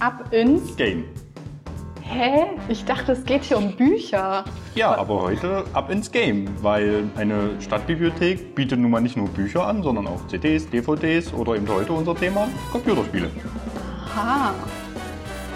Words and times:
Ab 0.00 0.30
ins. 0.30 0.76
Game. 0.76 1.04
Hä? 2.02 2.44
Ich 2.68 2.84
dachte, 2.84 3.12
es 3.12 3.24
geht 3.24 3.44
hier 3.44 3.56
um 3.56 3.72
Bücher. 3.72 4.44
Ja, 4.74 4.96
aber 4.96 5.22
heute 5.22 5.64
ab 5.72 5.90
ins 5.90 6.12
Game, 6.12 6.46
weil 6.62 7.04
eine 7.16 7.50
Stadtbibliothek 7.60 8.54
bietet 8.54 8.78
nun 8.78 8.90
mal 8.90 9.00
nicht 9.00 9.16
nur 9.16 9.28
Bücher 9.28 9.66
an, 9.66 9.82
sondern 9.82 10.06
auch 10.06 10.26
CDs, 10.28 10.68
DVDs 10.68 11.32
oder 11.32 11.56
eben 11.56 11.66
heute 11.68 11.92
unser 11.92 12.14
Thema 12.14 12.46
Computerspiele. 12.70 13.30
Aha. 14.14 14.54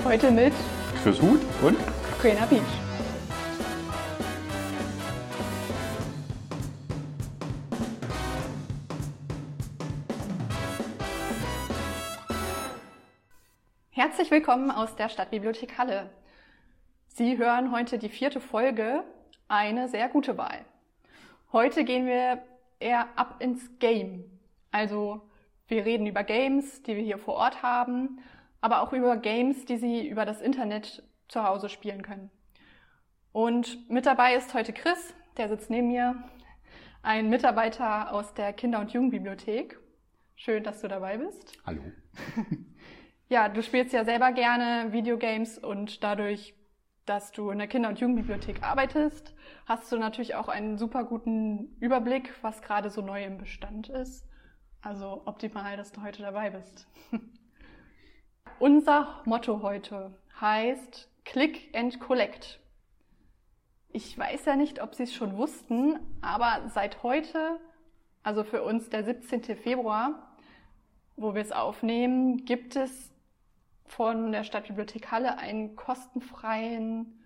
Heute 0.05 0.31
mit 0.31 0.55
Fürs 1.03 1.21
Hut 1.21 1.41
und 1.63 1.77
Quena 2.21 2.47
Beach. 2.47 2.90
Herzlich 14.21 14.43
willkommen 14.43 14.71
aus 14.71 14.96
der 14.96 15.09
Stadtbibliothek 15.09 15.79
Halle. 15.79 16.10
Sie 17.06 17.38
hören 17.38 17.73
heute 17.73 17.97
die 17.97 18.11
vierte 18.11 18.38
Folge, 18.38 19.02
eine 19.48 19.88
sehr 19.88 20.11
gute 20.11 20.37
Wahl. 20.37 20.66
Heute 21.52 21.84
gehen 21.84 22.05
wir 22.05 22.42
eher 22.80 23.09
ab 23.16 23.37
ins 23.38 23.70
Game. 23.78 24.27
Also 24.73 25.23
wir 25.69 25.87
reden 25.87 26.06
über 26.06 26.23
Games, 26.23 26.83
die 26.83 26.97
wir 26.97 27.02
hier 27.02 27.16
vor 27.16 27.33
Ort 27.33 27.62
haben, 27.62 28.19
aber 28.61 28.83
auch 28.83 28.92
über 28.92 29.16
Games, 29.16 29.64
die 29.64 29.78
Sie 29.78 30.06
über 30.06 30.27
das 30.27 30.42
Internet 30.42 31.02
zu 31.28 31.42
Hause 31.42 31.70
spielen 31.70 32.02
können. 32.02 32.30
Und 33.33 33.89
mit 33.89 34.05
dabei 34.05 34.34
ist 34.34 34.52
heute 34.52 34.75
Chris, 34.75 35.14
der 35.39 35.48
sitzt 35.48 35.70
neben 35.70 35.89
mir, 35.89 36.23
ein 37.00 37.30
Mitarbeiter 37.30 38.12
aus 38.12 38.34
der 38.34 38.52
Kinder- 38.52 38.80
und 38.80 38.92
Jugendbibliothek. 38.92 39.78
Schön, 40.37 40.62
dass 40.62 40.83
du 40.83 40.89
dabei 40.89 41.16
bist. 41.16 41.55
Hallo. 41.64 41.80
Ja, 43.30 43.48
du 43.48 43.62
spielst 43.62 43.93
ja 43.93 44.05
selber 44.05 44.33
gerne 44.33 44.93
Videogames 44.93 45.57
und 45.57 46.02
dadurch, 46.02 46.52
dass 47.07 47.30
du 47.30 47.51
in 47.51 47.59
der 47.59 47.69
Kinder- 47.69 47.89
und 47.89 48.00
Jugendbibliothek 48.00 48.64
arbeitest, 48.64 49.36
hast 49.67 49.92
du 49.92 49.98
natürlich 49.98 50.34
auch 50.34 50.48
einen 50.48 50.78
super 50.78 51.05
guten 51.05 51.77
Überblick, 51.78 52.34
was 52.42 52.61
gerade 52.61 52.91
so 52.91 53.03
neu 53.03 53.23
im 53.23 53.39
Bestand 53.39 53.89
ist. 53.89 54.27
Also 54.83 55.23
optimal, 55.27 55.77
dass 55.77 55.92
du 55.92 56.03
heute 56.03 56.23
dabei 56.23 56.51
bist. 56.51 56.89
Unser 58.58 59.23
Motto 59.27 59.62
heute 59.62 60.19
heißt 60.41 61.08
Click 61.25 61.73
and 61.73 62.01
Collect. 62.01 62.58
Ich 63.91 64.19
weiß 64.19 64.45
ja 64.47 64.56
nicht, 64.56 64.83
ob 64.83 64.97
Sie 64.97 65.05
es 65.05 65.14
schon 65.14 65.36
wussten, 65.36 66.01
aber 66.20 66.69
seit 66.70 67.05
heute, 67.05 67.61
also 68.25 68.42
für 68.42 68.64
uns 68.64 68.89
der 68.91 69.05
17. 69.05 69.56
Februar, 69.56 70.36
wo 71.14 71.36
wir 71.36 71.42
es 71.42 71.53
aufnehmen, 71.53 72.45
gibt 72.45 72.75
es 72.75 73.11
von 73.91 74.33
der 74.33 74.44
Stadtbibliothek 74.44 75.10
Halle 75.10 75.38
einen 75.38 75.74
kostenfreien 75.74 77.20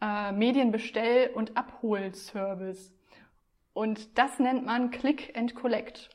äh, 0.00 0.30
Medienbestell- 0.32 1.32
und 1.32 1.56
Abholservice. 1.56 2.94
Und 3.72 4.16
das 4.16 4.38
nennt 4.38 4.64
man 4.64 4.90
Click 4.90 5.36
and 5.36 5.54
Collect. 5.54 6.10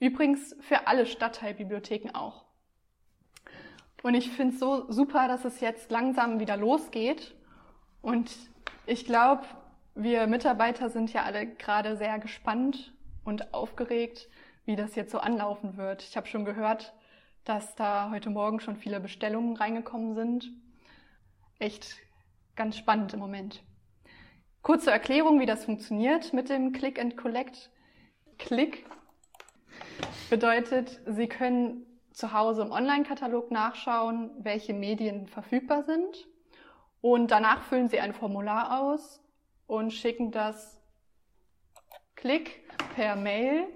Übrigens 0.00 0.56
für 0.60 0.86
alle 0.86 1.06
Stadtteilbibliotheken 1.06 2.10
auch. 2.14 2.44
Und 4.02 4.14
ich 4.14 4.30
finde 4.30 4.54
es 4.54 4.60
so 4.60 4.90
super, 4.90 5.28
dass 5.28 5.44
es 5.44 5.60
jetzt 5.60 5.90
langsam 5.92 6.40
wieder 6.40 6.56
losgeht. 6.56 7.34
Und 8.00 8.30
ich 8.86 9.04
glaube, 9.04 9.44
wir 9.94 10.26
Mitarbeiter 10.26 10.90
sind 10.90 11.12
ja 11.12 11.22
alle 11.22 11.46
gerade 11.46 11.96
sehr 11.96 12.18
gespannt 12.18 12.92
und 13.24 13.54
aufgeregt, 13.54 14.28
wie 14.64 14.74
das 14.74 14.96
jetzt 14.96 15.12
so 15.12 15.18
anlaufen 15.18 15.76
wird. 15.76 16.02
Ich 16.02 16.16
habe 16.16 16.26
schon 16.26 16.44
gehört, 16.44 16.92
dass 17.44 17.74
da 17.74 18.10
heute 18.10 18.30
Morgen 18.30 18.60
schon 18.60 18.76
viele 18.76 19.00
Bestellungen 19.00 19.56
reingekommen 19.56 20.14
sind. 20.14 20.50
Echt 21.58 21.96
ganz 22.54 22.76
spannend 22.76 23.14
im 23.14 23.20
Moment. 23.20 23.62
Kurze 24.62 24.90
Erklärung, 24.90 25.40
wie 25.40 25.46
das 25.46 25.64
funktioniert 25.64 26.32
mit 26.32 26.48
dem 26.48 26.72
Click 26.72 27.00
and 27.00 27.16
Collect. 27.16 27.70
Click 28.38 28.86
bedeutet, 30.30 31.00
Sie 31.06 31.28
können 31.28 31.84
zu 32.12 32.32
Hause 32.32 32.62
im 32.62 32.70
Online-Katalog 32.70 33.50
nachschauen, 33.50 34.30
welche 34.38 34.74
Medien 34.74 35.26
verfügbar 35.26 35.82
sind. 35.82 36.28
Und 37.00 37.32
danach 37.32 37.62
füllen 37.64 37.88
Sie 37.88 37.98
ein 37.98 38.12
Formular 38.12 38.80
aus 38.80 39.20
und 39.66 39.92
schicken 39.92 40.30
das 40.30 40.80
Klick 42.14 42.62
per 42.94 43.16
Mail 43.16 43.66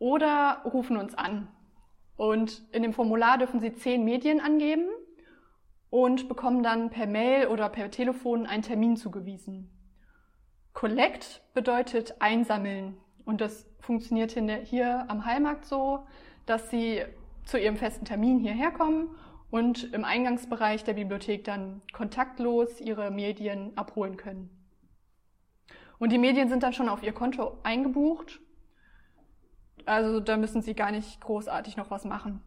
oder 0.00 0.62
rufen 0.64 0.96
uns 0.96 1.14
an. 1.14 1.46
Und 2.22 2.62
in 2.70 2.84
dem 2.84 2.92
Formular 2.92 3.36
dürfen 3.36 3.58
Sie 3.58 3.74
zehn 3.74 4.04
Medien 4.04 4.38
angeben 4.38 4.86
und 5.90 6.28
bekommen 6.28 6.62
dann 6.62 6.88
per 6.88 7.08
Mail 7.08 7.48
oder 7.48 7.68
per 7.68 7.90
Telefon 7.90 8.46
einen 8.46 8.62
Termin 8.62 8.96
zugewiesen. 8.96 9.72
Collect 10.72 11.42
bedeutet 11.52 12.14
einsammeln. 12.20 12.96
Und 13.24 13.40
das 13.40 13.66
funktioniert 13.80 14.38
hier 14.62 15.10
am 15.10 15.24
Heilmarkt 15.24 15.64
so, 15.64 16.06
dass 16.46 16.70
Sie 16.70 17.02
zu 17.44 17.58
Ihrem 17.58 17.76
festen 17.76 18.04
Termin 18.04 18.38
hierher 18.38 18.70
kommen 18.70 19.16
und 19.50 19.92
im 19.92 20.04
Eingangsbereich 20.04 20.84
der 20.84 20.92
Bibliothek 20.92 21.42
dann 21.42 21.82
kontaktlos 21.92 22.80
Ihre 22.80 23.10
Medien 23.10 23.76
abholen 23.76 24.16
können. 24.16 24.48
Und 25.98 26.12
die 26.12 26.18
Medien 26.18 26.48
sind 26.48 26.62
dann 26.62 26.72
schon 26.72 26.88
auf 26.88 27.02
Ihr 27.02 27.14
Konto 27.14 27.58
eingebucht 27.64 28.40
also 29.86 30.20
da 30.20 30.36
müssen 30.36 30.62
Sie 30.62 30.74
gar 30.74 30.90
nicht 30.90 31.20
großartig 31.20 31.76
noch 31.76 31.90
was 31.90 32.04
machen. 32.04 32.42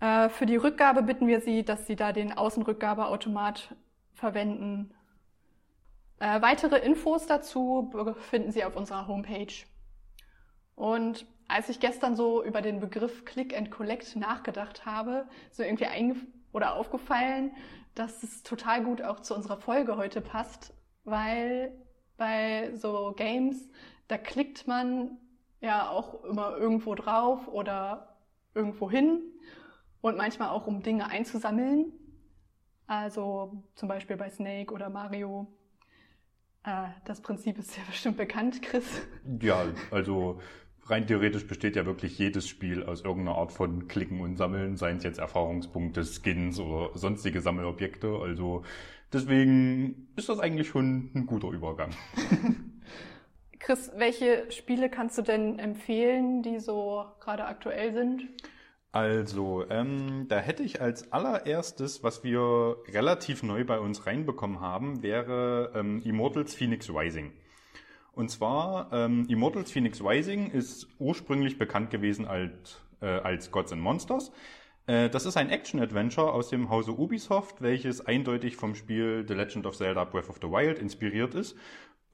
Äh, 0.00 0.28
für 0.28 0.46
die 0.46 0.56
Rückgabe 0.56 1.02
bitten 1.02 1.26
wir 1.26 1.40
Sie, 1.40 1.64
dass 1.64 1.86
Sie 1.86 1.96
da 1.96 2.12
den 2.12 2.32
Außenrückgabeautomat 2.36 3.74
verwenden. 4.12 4.94
Äh, 6.18 6.42
weitere 6.42 6.78
Infos 6.78 7.26
dazu 7.26 7.92
finden 8.30 8.52
Sie 8.52 8.64
auf 8.64 8.76
unserer 8.76 9.08
Homepage. 9.08 9.54
Und 10.74 11.26
als 11.48 11.68
ich 11.68 11.80
gestern 11.80 12.16
so 12.16 12.42
über 12.42 12.62
den 12.62 12.80
Begriff 12.80 13.24
Click 13.24 13.56
and 13.56 13.70
Collect 13.70 14.16
nachgedacht 14.16 14.86
habe, 14.86 15.26
so 15.50 15.62
irgendwie 15.62 15.86
eingef 15.86 16.18
oder 16.52 16.74
aufgefallen, 16.74 17.52
dass 17.94 18.22
es 18.22 18.42
total 18.42 18.82
gut 18.82 19.02
auch 19.02 19.20
zu 19.20 19.34
unserer 19.34 19.58
Folge 19.58 19.96
heute 19.96 20.20
passt, 20.20 20.74
weil 21.04 21.72
bei 22.16 22.72
so 22.74 23.12
Games, 23.16 23.68
da 24.08 24.18
klickt 24.18 24.66
man 24.66 25.18
ja 25.64 25.88
auch 25.88 26.24
immer 26.24 26.56
irgendwo 26.56 26.94
drauf 26.94 27.48
oder 27.48 28.16
irgendwo 28.54 28.90
hin 28.90 29.20
und 30.00 30.16
manchmal 30.16 30.50
auch 30.50 30.66
um 30.66 30.82
Dinge 30.82 31.08
einzusammeln. 31.08 31.92
Also 32.86 33.64
zum 33.74 33.88
Beispiel 33.88 34.16
bei 34.16 34.28
Snake 34.28 34.72
oder 34.72 34.90
Mario. 34.90 35.46
Äh, 36.64 36.88
das 37.06 37.22
Prinzip 37.22 37.58
ist 37.58 37.76
ja 37.76 37.82
bestimmt 37.86 38.18
bekannt, 38.18 38.60
Chris. 38.62 38.84
Ja, 39.40 39.64
also 39.90 40.40
rein 40.84 41.06
theoretisch 41.06 41.46
besteht 41.46 41.76
ja 41.76 41.86
wirklich 41.86 42.18
jedes 42.18 42.46
Spiel 42.46 42.84
aus 42.84 43.02
irgendeiner 43.02 43.38
Art 43.38 43.52
von 43.52 43.88
Klicken 43.88 44.20
und 44.20 44.36
Sammeln, 44.36 44.76
seien 44.76 44.98
es 44.98 45.04
jetzt 45.04 45.18
Erfahrungspunkte, 45.18 46.04
Skins 46.04 46.60
oder 46.60 46.96
sonstige 46.96 47.40
Sammelobjekte. 47.40 48.18
Also 48.20 48.62
deswegen 49.12 50.08
ist 50.16 50.28
das 50.28 50.40
eigentlich 50.40 50.68
schon 50.68 51.10
ein 51.14 51.24
guter 51.24 51.48
Übergang. 51.48 51.90
Chris, 53.64 53.90
welche 53.96 54.50
Spiele 54.50 54.90
kannst 54.90 55.16
du 55.16 55.22
denn 55.22 55.58
empfehlen, 55.58 56.42
die 56.42 56.58
so 56.58 57.06
gerade 57.18 57.46
aktuell 57.46 57.94
sind? 57.94 58.28
Also, 58.92 59.64
ähm, 59.70 60.26
da 60.28 60.38
hätte 60.38 60.62
ich 60.62 60.82
als 60.82 61.10
allererstes, 61.12 62.02
was 62.02 62.22
wir 62.22 62.76
relativ 62.92 63.42
neu 63.42 63.64
bei 63.64 63.80
uns 63.80 64.06
reinbekommen 64.06 64.60
haben, 64.60 65.02
wäre 65.02 65.72
ähm, 65.74 66.02
Immortals 66.04 66.54
Phoenix 66.54 66.90
Rising. 66.90 67.32
Und 68.12 68.30
zwar, 68.30 68.92
ähm, 68.92 69.26
Immortals 69.30 69.72
Phoenix 69.72 70.04
Rising 70.04 70.50
ist 70.50 70.86
ursprünglich 70.98 71.56
bekannt 71.56 71.88
gewesen 71.88 72.26
als, 72.26 72.82
äh, 73.00 73.06
als 73.06 73.50
Gods 73.50 73.72
and 73.72 73.80
Monsters. 73.80 74.30
Äh, 74.86 75.08
das 75.08 75.24
ist 75.24 75.38
ein 75.38 75.48
Action-Adventure 75.48 76.34
aus 76.34 76.50
dem 76.50 76.68
Hause 76.68 76.92
Ubisoft, 76.92 77.62
welches 77.62 78.04
eindeutig 78.04 78.56
vom 78.56 78.74
Spiel 78.74 79.24
The 79.26 79.32
Legend 79.32 79.64
of 79.64 79.74
Zelda 79.74 80.04
Breath 80.04 80.28
of 80.28 80.36
the 80.42 80.48
Wild 80.48 80.78
inspiriert 80.78 81.34
ist 81.34 81.56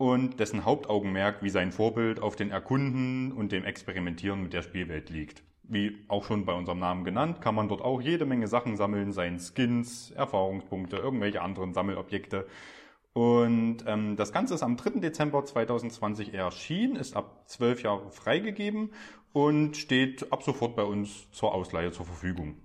und 0.00 0.40
dessen 0.40 0.64
Hauptaugenmerk 0.64 1.42
wie 1.42 1.50
sein 1.50 1.72
Vorbild 1.72 2.22
auf 2.22 2.34
den 2.34 2.50
Erkunden 2.50 3.32
und 3.32 3.52
dem 3.52 3.66
Experimentieren 3.66 4.42
mit 4.42 4.54
der 4.54 4.62
Spielwelt 4.62 5.10
liegt. 5.10 5.42
Wie 5.64 5.98
auch 6.08 6.24
schon 6.24 6.46
bei 6.46 6.54
unserem 6.54 6.78
Namen 6.78 7.04
genannt, 7.04 7.42
kann 7.42 7.54
man 7.54 7.68
dort 7.68 7.82
auch 7.82 8.00
jede 8.00 8.24
Menge 8.24 8.48
Sachen 8.48 8.78
sammeln, 8.78 9.12
seien 9.12 9.38
Skins, 9.38 10.10
Erfahrungspunkte, 10.12 10.96
irgendwelche 10.96 11.42
anderen 11.42 11.74
Sammelobjekte. 11.74 12.46
Und 13.12 13.84
ähm, 13.86 14.16
das 14.16 14.32
Ganze 14.32 14.54
ist 14.54 14.62
am 14.62 14.78
3. 14.78 15.00
Dezember 15.00 15.44
2020 15.44 16.32
erschienen, 16.32 16.96
ist 16.96 17.14
ab 17.14 17.42
12 17.48 17.82
Jahre 17.82 18.10
freigegeben 18.10 18.94
und 19.34 19.76
steht 19.76 20.32
ab 20.32 20.42
sofort 20.42 20.76
bei 20.76 20.84
uns 20.84 21.30
zur 21.30 21.52
Ausleihe 21.52 21.92
zur 21.92 22.06
Verfügung. 22.06 22.56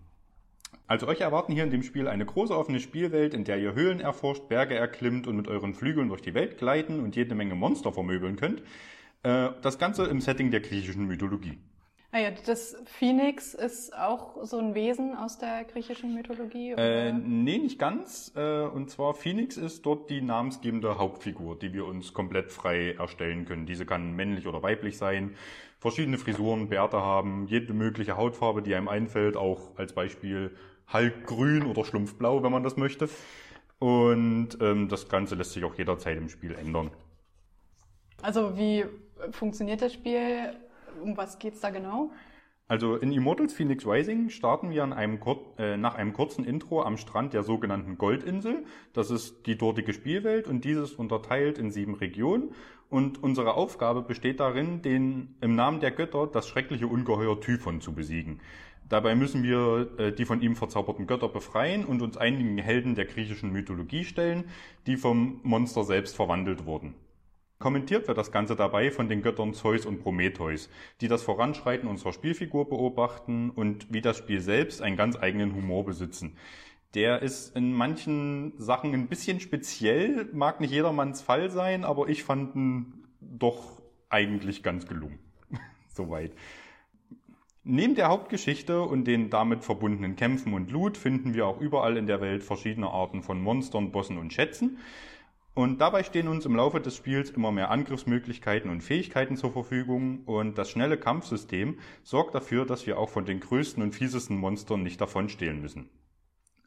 Also 0.88 1.08
euch 1.08 1.22
erwarten 1.22 1.54
hier 1.54 1.64
in 1.64 1.72
dem 1.72 1.84
Spiel 1.84 2.08
eine 2.08 2.26
große 2.26 2.56
offene 2.56 2.80
Spielwelt, 2.80 3.34
in 3.34 3.44
der 3.44 3.58
ihr 3.58 3.74
Höhlen 3.74 4.00
erforscht, 4.00 4.48
Berge 4.48 4.76
erklimmt 4.76 5.28
und 5.28 5.36
mit 5.36 5.48
euren 5.48 5.74
Flügeln 5.74 6.10
durch 6.10 6.22
die 6.22 6.34
Welt 6.34 6.58
gleiten 6.58 7.00
und 7.00 7.16
jede 7.16 7.36
Menge 7.36 7.56
Monster 7.56 7.92
vermöbeln 7.92 8.36
könnt. 8.36 8.62
Äh, 9.24 9.50
das 9.62 9.80
Ganze 9.80 10.06
im 10.06 10.22
Setting 10.22 10.52
der 10.52 10.60
griechischen 10.60 11.08
Mythologie. 11.08 11.58
Ah 12.16 12.32
das 12.46 12.78
Phoenix 12.86 13.54
ist 13.54 13.94
auch 13.94 14.46
so 14.46 14.58
ein 14.58 14.74
Wesen 14.74 15.18
aus 15.18 15.38
der 15.38 15.66
griechischen 15.66 16.14
Mythologie? 16.14 16.72
Äh, 16.78 17.12
nee, 17.12 17.58
nicht 17.58 17.78
ganz. 17.78 18.32
Äh, 18.38 18.62
und 18.62 18.90
zwar 18.90 19.16
Phoenix 19.16 19.58
ist 19.58 19.86
dort 19.86 20.10
die 20.10 20.22
namensgebende 20.22 20.98
Hauptfigur, 20.98 21.60
die 21.60 21.74
wir 21.74 21.86
uns 21.86 22.14
komplett 22.14 22.54
frei 22.54 22.96
erstellen 22.98 23.44
können. 23.44 23.66
Diese 23.66 23.86
kann 23.86 24.16
männlich 24.16 24.48
oder 24.48 24.64
weiblich 24.64 24.98
sein, 24.98 25.36
verschiedene 25.80 26.18
Frisuren, 26.18 26.70
Bärte 26.70 26.98
haben, 26.98 27.48
jede 27.48 27.74
mögliche 27.74 28.18
Hautfarbe, 28.18 28.62
die 28.62 28.76
einem 28.76 28.88
einfällt, 28.88 29.38
auch 29.38 29.78
als 29.78 29.94
Beispiel 29.94 30.56
halbgrün 30.88 31.64
oder 31.66 31.84
schlumpfblau, 31.84 32.44
wenn 32.44 32.52
man 32.52 32.64
das 32.64 32.78
möchte. 32.78 33.10
Und 33.80 34.58
ähm, 34.62 34.88
das 34.88 35.10
Ganze 35.10 35.36
lässt 35.36 35.52
sich 35.54 35.64
auch 35.64 35.76
jederzeit 35.76 36.18
im 36.18 36.30
Spiel 36.30 36.54
ändern. 36.54 36.92
Also 38.22 38.58
wie 38.58 38.86
funktioniert 39.32 39.82
das 39.82 39.94
Spiel? 39.94 40.54
Um 41.04 41.18
was 41.18 41.38
geht's 41.40 41.60
da 41.60 41.70
genau? 41.70 42.12
Also 42.68 42.96
in 42.96 43.12
Immortals 43.12 43.54
Phoenix 43.54 43.86
Rising 43.86 44.30
starten 44.30 44.72
wir 44.72 44.84
einem 44.84 45.20
äh, 45.60 45.78
nach 45.78 45.94
einem 45.94 46.14
kurzen 46.14 46.44
Intro 46.44 46.82
am 46.82 46.98
Strand 46.98 47.34
der 47.34 47.44
sogenannten 47.44 48.00
Goldinsel. 48.00 48.66
Das 48.92 49.12
ist 49.12 49.46
die 49.46 49.56
dortige 49.56 49.94
Spielwelt 49.94 50.48
und 50.48 50.66
dieses 50.66 50.94
unterteilt 50.94 51.60
in 51.60 51.70
sieben 51.70 51.94
Regionen. 51.94 52.54
Und 52.90 53.22
unsere 53.22 53.54
Aufgabe 53.54 54.02
besteht 54.02 54.40
darin, 54.40 54.82
den 54.82 55.36
im 55.42 55.56
Namen 55.56 55.80
der 55.80 55.92
Götter 55.92 56.26
das 56.26 56.48
schreckliche 56.48 56.88
Ungeheuer 56.88 57.40
Typhon 57.40 57.82
zu 57.82 57.94
besiegen. 57.94 58.42
Dabei 58.90 59.14
müssen 59.14 59.44
wir 59.44 59.92
äh, 60.00 60.12
die 60.12 60.26
von 60.26 60.42
ihm 60.42 60.56
verzauberten 60.56 61.06
Götter 61.06 61.30
befreien 61.30 61.86
und 61.86 62.02
uns 62.02 62.18
einigen 62.18 62.58
Helden 62.58 62.96
der 62.96 63.06
griechischen 63.06 63.52
Mythologie 63.52 64.06
stellen, 64.06 64.46
die 64.88 64.98
vom 64.98 65.40
Monster 65.44 65.84
selbst 65.84 66.16
verwandelt 66.16 66.66
wurden. 66.66 66.96
Kommentiert 67.58 68.08
wird 68.08 68.18
das 68.18 68.32
Ganze 68.32 68.56
dabei 68.56 68.92
von 68.92 69.08
den 69.08 69.22
Göttern 69.22 69.54
Zeus 69.54 69.86
und 69.86 70.04
Prometheus, 70.04 70.70
die 71.00 71.08
das 71.08 71.24
Voranschreiten 71.24 71.88
unserer 71.88 72.12
Spielfigur 72.12 72.68
beobachten 72.68 73.50
und 73.50 73.94
wie 73.94 74.02
das 74.02 74.18
Spiel 74.18 74.42
selbst 74.42 74.82
einen 74.82 74.98
ganz 74.98 75.16
eigenen 75.16 75.56
Humor 75.56 75.86
besitzen. 75.86 76.36
Der 76.96 77.22
ist 77.22 77.56
in 77.56 77.74
manchen 77.74 78.54
Sachen 78.58 78.94
ein 78.94 79.08
bisschen 79.08 79.40
speziell, 79.40 80.30
mag 80.34 80.60
nicht 80.60 80.72
jedermanns 80.72 81.22
Fall 81.22 81.50
sein, 81.50 81.86
aber 81.86 82.10
ich 82.10 82.24
fand 82.24 82.56
ihn 82.56 83.06
doch 83.22 83.82
eigentlich 84.10 84.62
ganz 84.62 84.86
gelungen. 84.86 85.20
Soweit. 85.88 86.34
Neben 87.64 87.96
der 87.96 88.10
Hauptgeschichte 88.10 88.82
und 88.82 89.06
den 89.06 89.30
damit 89.30 89.64
verbundenen 89.64 90.16
Kämpfen 90.16 90.54
und 90.54 90.72
Loot 90.72 90.98
finden 90.98 91.34
wir 91.34 91.48
auch 91.48 91.60
überall 91.60 91.98
in 91.98 92.06
der 92.06 92.22
Welt 92.22 92.44
verschiedene 92.44 92.90
Arten 92.90 93.24
von 93.24 93.42
Monstern, 93.42 93.92
Bossen 93.92 94.18
und 94.18 94.32
Schätzen. 94.32 94.78
Und 95.56 95.80
dabei 95.80 96.04
stehen 96.04 96.28
uns 96.28 96.46
im 96.46 96.58
Laufe 96.58 96.82
des 96.82 96.98
Spiels 96.98 97.30
immer 97.30 97.50
mehr 97.50 97.72
Angriffsmöglichkeiten 97.72 98.70
und 98.70 98.82
Fähigkeiten 98.82 99.38
zur 99.38 99.54
Verfügung 99.54 100.26
und 100.26 100.58
das 100.58 100.70
schnelle 100.70 100.98
Kampfsystem 100.98 101.80
sorgt 102.04 102.36
dafür, 102.36 102.66
dass 102.66 102.86
wir 102.86 103.00
auch 103.00 103.10
von 103.10 103.24
den 103.24 103.40
größten 103.40 103.82
und 103.82 103.96
fiesesten 103.96 104.36
Monstern 104.38 104.84
nicht 104.84 105.00
davonstehlen 105.00 105.62
müssen. 105.62 105.90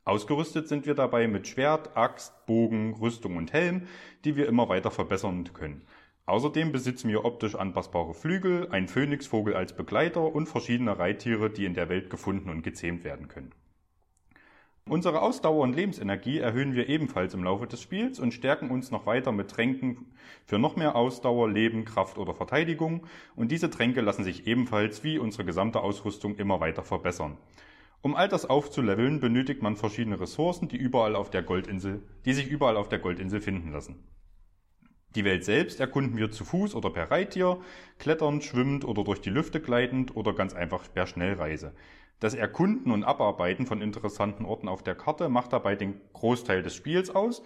Ausgerüstet 0.07 0.69
sind 0.69 0.87
wir 0.87 0.95
dabei 0.95 1.29
mit 1.29 1.47
Schwert, 1.47 1.99
Axt, 1.99 2.47
Bogen, 2.47 2.95
Rüstung 2.95 3.37
und 3.37 3.53
Helm, 3.53 3.89
die 4.25 4.37
wir 4.37 4.49
immer 4.49 4.71
weiter 4.71 4.91
verbessern 4.91 5.53
können. 5.53 5.83
Außerdem 6.25 6.73
besitzen 6.73 7.11
wir 7.11 7.27
optisch 7.27 7.57
anpassbare 7.57 8.15
Flügel, 8.15 8.71
einen 8.71 8.89
Phönixvogel 8.89 9.53
als 9.53 9.77
Begleiter 9.77 10.35
und 10.35 10.47
verschiedene 10.47 10.99
Reittiere, 10.99 11.51
die 11.51 11.67
in 11.67 11.75
der 11.75 11.91
Welt 11.91 12.09
gefunden 12.09 12.49
und 12.49 12.63
gezähmt 12.63 13.05
werden 13.05 13.29
können. 13.29 13.53
Unsere 14.89 15.21
Ausdauer 15.21 15.65
und 15.65 15.77
Lebensenergie 15.77 16.39
erhöhen 16.39 16.75
wir 16.75 16.89
ebenfalls 16.89 17.35
im 17.35 17.45
Laufe 17.45 17.67
des 17.67 17.83
Spiels 17.83 18.19
und 18.19 18.33
stärken 18.33 18.71
uns 18.71 18.91
noch 18.91 19.05
weiter 19.05 19.33
mit 19.33 19.51
Tränken 19.51 20.07
für 20.47 20.59
noch 20.59 20.77
mehr 20.77 20.97
Ausdauer, 20.97 21.51
Leben, 21.51 21.85
Kraft 21.85 22.17
oder 22.17 22.35
Verteidigung 22.35 23.07
und 23.37 23.53
diese 23.53 23.69
Tränke 23.69 24.01
lassen 24.01 24.25
sich 24.25 24.47
ebenfalls 24.47 25.05
wie 25.05 25.19
unsere 25.19 25.45
gesamte 25.45 25.81
Ausrüstung 25.83 26.37
immer 26.37 26.61
weiter 26.61 26.85
verbessern. 26.85 27.37
Um 28.01 28.15
all 28.15 28.29
das 28.29 28.49
aufzuleveln, 28.49 29.21
benötigt 29.21 29.61
man 29.61 29.77
verschiedene 29.77 30.21
Ressourcen, 30.21 30.69
die 30.69 30.79
überall 30.79 31.17
auf 31.17 31.29
der 31.29 31.43
Goldinsel, 31.43 32.01
die 32.25 32.33
sich 32.33 32.49
überall 32.49 32.79
auf 32.79 32.89
der 32.89 33.01
Goldinsel 33.01 33.43
finden 33.43 33.73
lassen. 33.73 34.03
Die 35.15 35.25
Welt 35.25 35.45
selbst 35.45 35.81
erkunden 35.81 36.17
wir 36.17 36.31
zu 36.31 36.47
Fuß 36.47 36.75
oder 36.75 36.89
per 36.89 37.11
Reittier, 37.11 37.61
kletternd, 37.99 38.43
schwimmend 38.43 38.87
oder 38.87 39.05
durch 39.05 39.21
die 39.21 39.31
Lüfte 39.31 39.61
gleitend 39.61 40.17
oder 40.17 40.33
ganz 40.33 40.55
einfach 40.55 40.85
per 40.95 41.07
Schnellreise. 41.07 41.75
Das 42.21 42.35
Erkunden 42.35 42.91
und 42.91 43.05
Abarbeiten 43.05 43.67
von 43.67 43.81
interessanten 43.81 44.45
Orten 44.45 44.69
auf 44.69 44.83
der 44.83 44.97
Karte 44.97 45.29
macht 45.29 45.53
dabei 45.53 45.77
den 45.77 46.01
Großteil 46.13 46.63
des 46.63 46.75
Spiels 46.75 47.11
aus. 47.11 47.43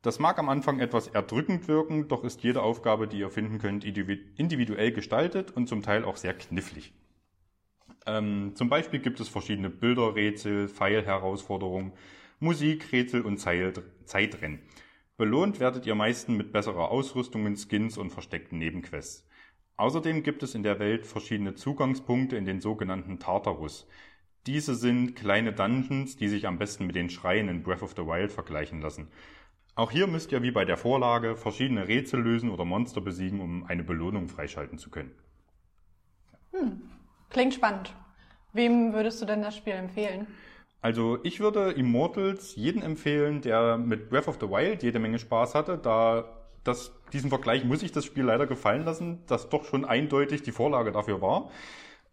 Das 0.00 0.18
mag 0.18 0.38
am 0.38 0.48
Anfang 0.48 0.80
etwas 0.80 1.08
erdrückend 1.08 1.68
wirken, 1.68 2.08
doch 2.08 2.24
ist 2.24 2.42
jede 2.42 2.62
Aufgabe, 2.62 3.08
die 3.08 3.18
ihr 3.18 3.30
finden 3.30 3.58
könnt, 3.58 3.84
individuell 3.84 4.92
gestaltet 4.92 5.50
und 5.50 5.66
zum 5.66 5.82
Teil 5.82 6.04
auch 6.04 6.16
sehr 6.16 6.34
knifflig. 6.34 6.92
Ähm, 8.06 8.52
zum 8.54 8.68
Beispiel 8.68 9.00
gibt 9.00 9.20
es 9.20 9.28
verschiedene 9.28 9.70
Bilderrätsel, 9.70 10.68
Pfeilherausforderungen, 10.68 11.92
Musikrätsel 12.38 13.22
und 13.22 13.38
Zeitrennen. 13.38 14.60
Belohnt 15.16 15.60
werdet 15.60 15.86
ihr 15.86 15.94
meisten 15.94 16.36
mit 16.36 16.52
besserer 16.52 16.90
Ausrüstung, 16.90 17.56
Skins 17.56 17.96
und 17.96 18.10
versteckten 18.10 18.58
Nebenquests. 18.58 19.26
Außerdem 19.76 20.22
gibt 20.22 20.42
es 20.42 20.54
in 20.54 20.62
der 20.62 20.78
Welt 20.78 21.06
verschiedene 21.06 21.54
Zugangspunkte 21.54 22.36
in 22.36 22.44
den 22.44 22.60
sogenannten 22.60 23.18
Tartarus. 23.18 23.88
Diese 24.46 24.74
sind 24.74 25.16
kleine 25.16 25.52
Dungeons, 25.52 26.16
die 26.16 26.28
sich 26.28 26.46
am 26.46 26.58
besten 26.58 26.86
mit 26.86 26.96
den 26.96 27.08
Schreien 27.08 27.48
in 27.48 27.62
Breath 27.62 27.82
of 27.82 27.94
the 27.96 28.02
Wild 28.02 28.30
vergleichen 28.30 28.82
lassen. 28.82 29.08
Auch 29.74 29.90
hier 29.90 30.06
müsst 30.06 30.32
ihr 30.32 30.42
wie 30.42 30.50
bei 30.50 30.64
der 30.64 30.76
Vorlage 30.76 31.36
verschiedene 31.36 31.88
Rätsel 31.88 32.20
lösen 32.20 32.50
oder 32.50 32.64
Monster 32.64 33.00
besiegen, 33.00 33.40
um 33.40 33.64
eine 33.66 33.82
Belohnung 33.82 34.28
freischalten 34.28 34.78
zu 34.78 34.90
können. 34.90 35.12
Hm. 36.52 36.82
Klingt 37.30 37.54
spannend. 37.54 37.94
Wem 38.52 38.92
würdest 38.92 39.20
du 39.20 39.26
denn 39.26 39.42
das 39.42 39.56
Spiel 39.56 39.72
empfehlen? 39.72 40.26
Also 40.80 41.18
ich 41.24 41.40
würde 41.40 41.72
Immortals 41.72 42.54
jeden 42.54 42.82
empfehlen, 42.82 43.40
der 43.40 43.78
mit 43.78 44.10
Breath 44.10 44.28
of 44.28 44.38
the 44.40 44.48
Wild 44.48 44.82
jede 44.82 44.98
Menge 44.98 45.18
Spaß 45.18 45.54
hatte, 45.54 45.78
da 45.78 46.24
das, 46.62 46.92
diesen 47.12 47.30
Vergleich 47.30 47.64
muss 47.64 47.82
ich 47.82 47.92
das 47.92 48.04
Spiel 48.04 48.24
leider 48.24 48.46
gefallen 48.46 48.84
lassen, 48.84 49.22
das 49.26 49.48
doch 49.48 49.64
schon 49.64 49.84
eindeutig 49.84 50.42
die 50.42 50.52
Vorlage 50.52 50.92
dafür 50.92 51.20
war. 51.20 51.50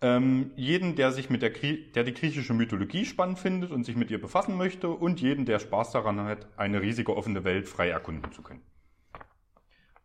Ähm, 0.04 0.52
jeden, 0.56 0.96
der 0.96 1.12
sich 1.12 1.30
mit 1.30 1.44
der, 1.44 1.52
der 1.52 2.04
die 2.04 2.14
griechische 2.14 2.54
Mythologie 2.56 3.06
spannend 3.06 3.38
findet 3.38 3.72
und 3.72 3.84
sich 3.84 3.96
mit 3.96 4.10
ihr 4.10 4.20
befassen 4.20 4.58
möchte 4.58 4.90
und 4.90 5.22
jeden, 5.22 5.46
der 5.46 5.60
Spaß 5.60 5.92
daran 5.92 6.20
hat, 6.22 6.48
eine 6.58 6.82
riesige 6.82 7.16
offene 7.16 7.44
Welt 7.44 7.68
frei 7.68 7.90
erkunden 7.90 8.32
zu 8.32 8.42
können. 8.42 8.64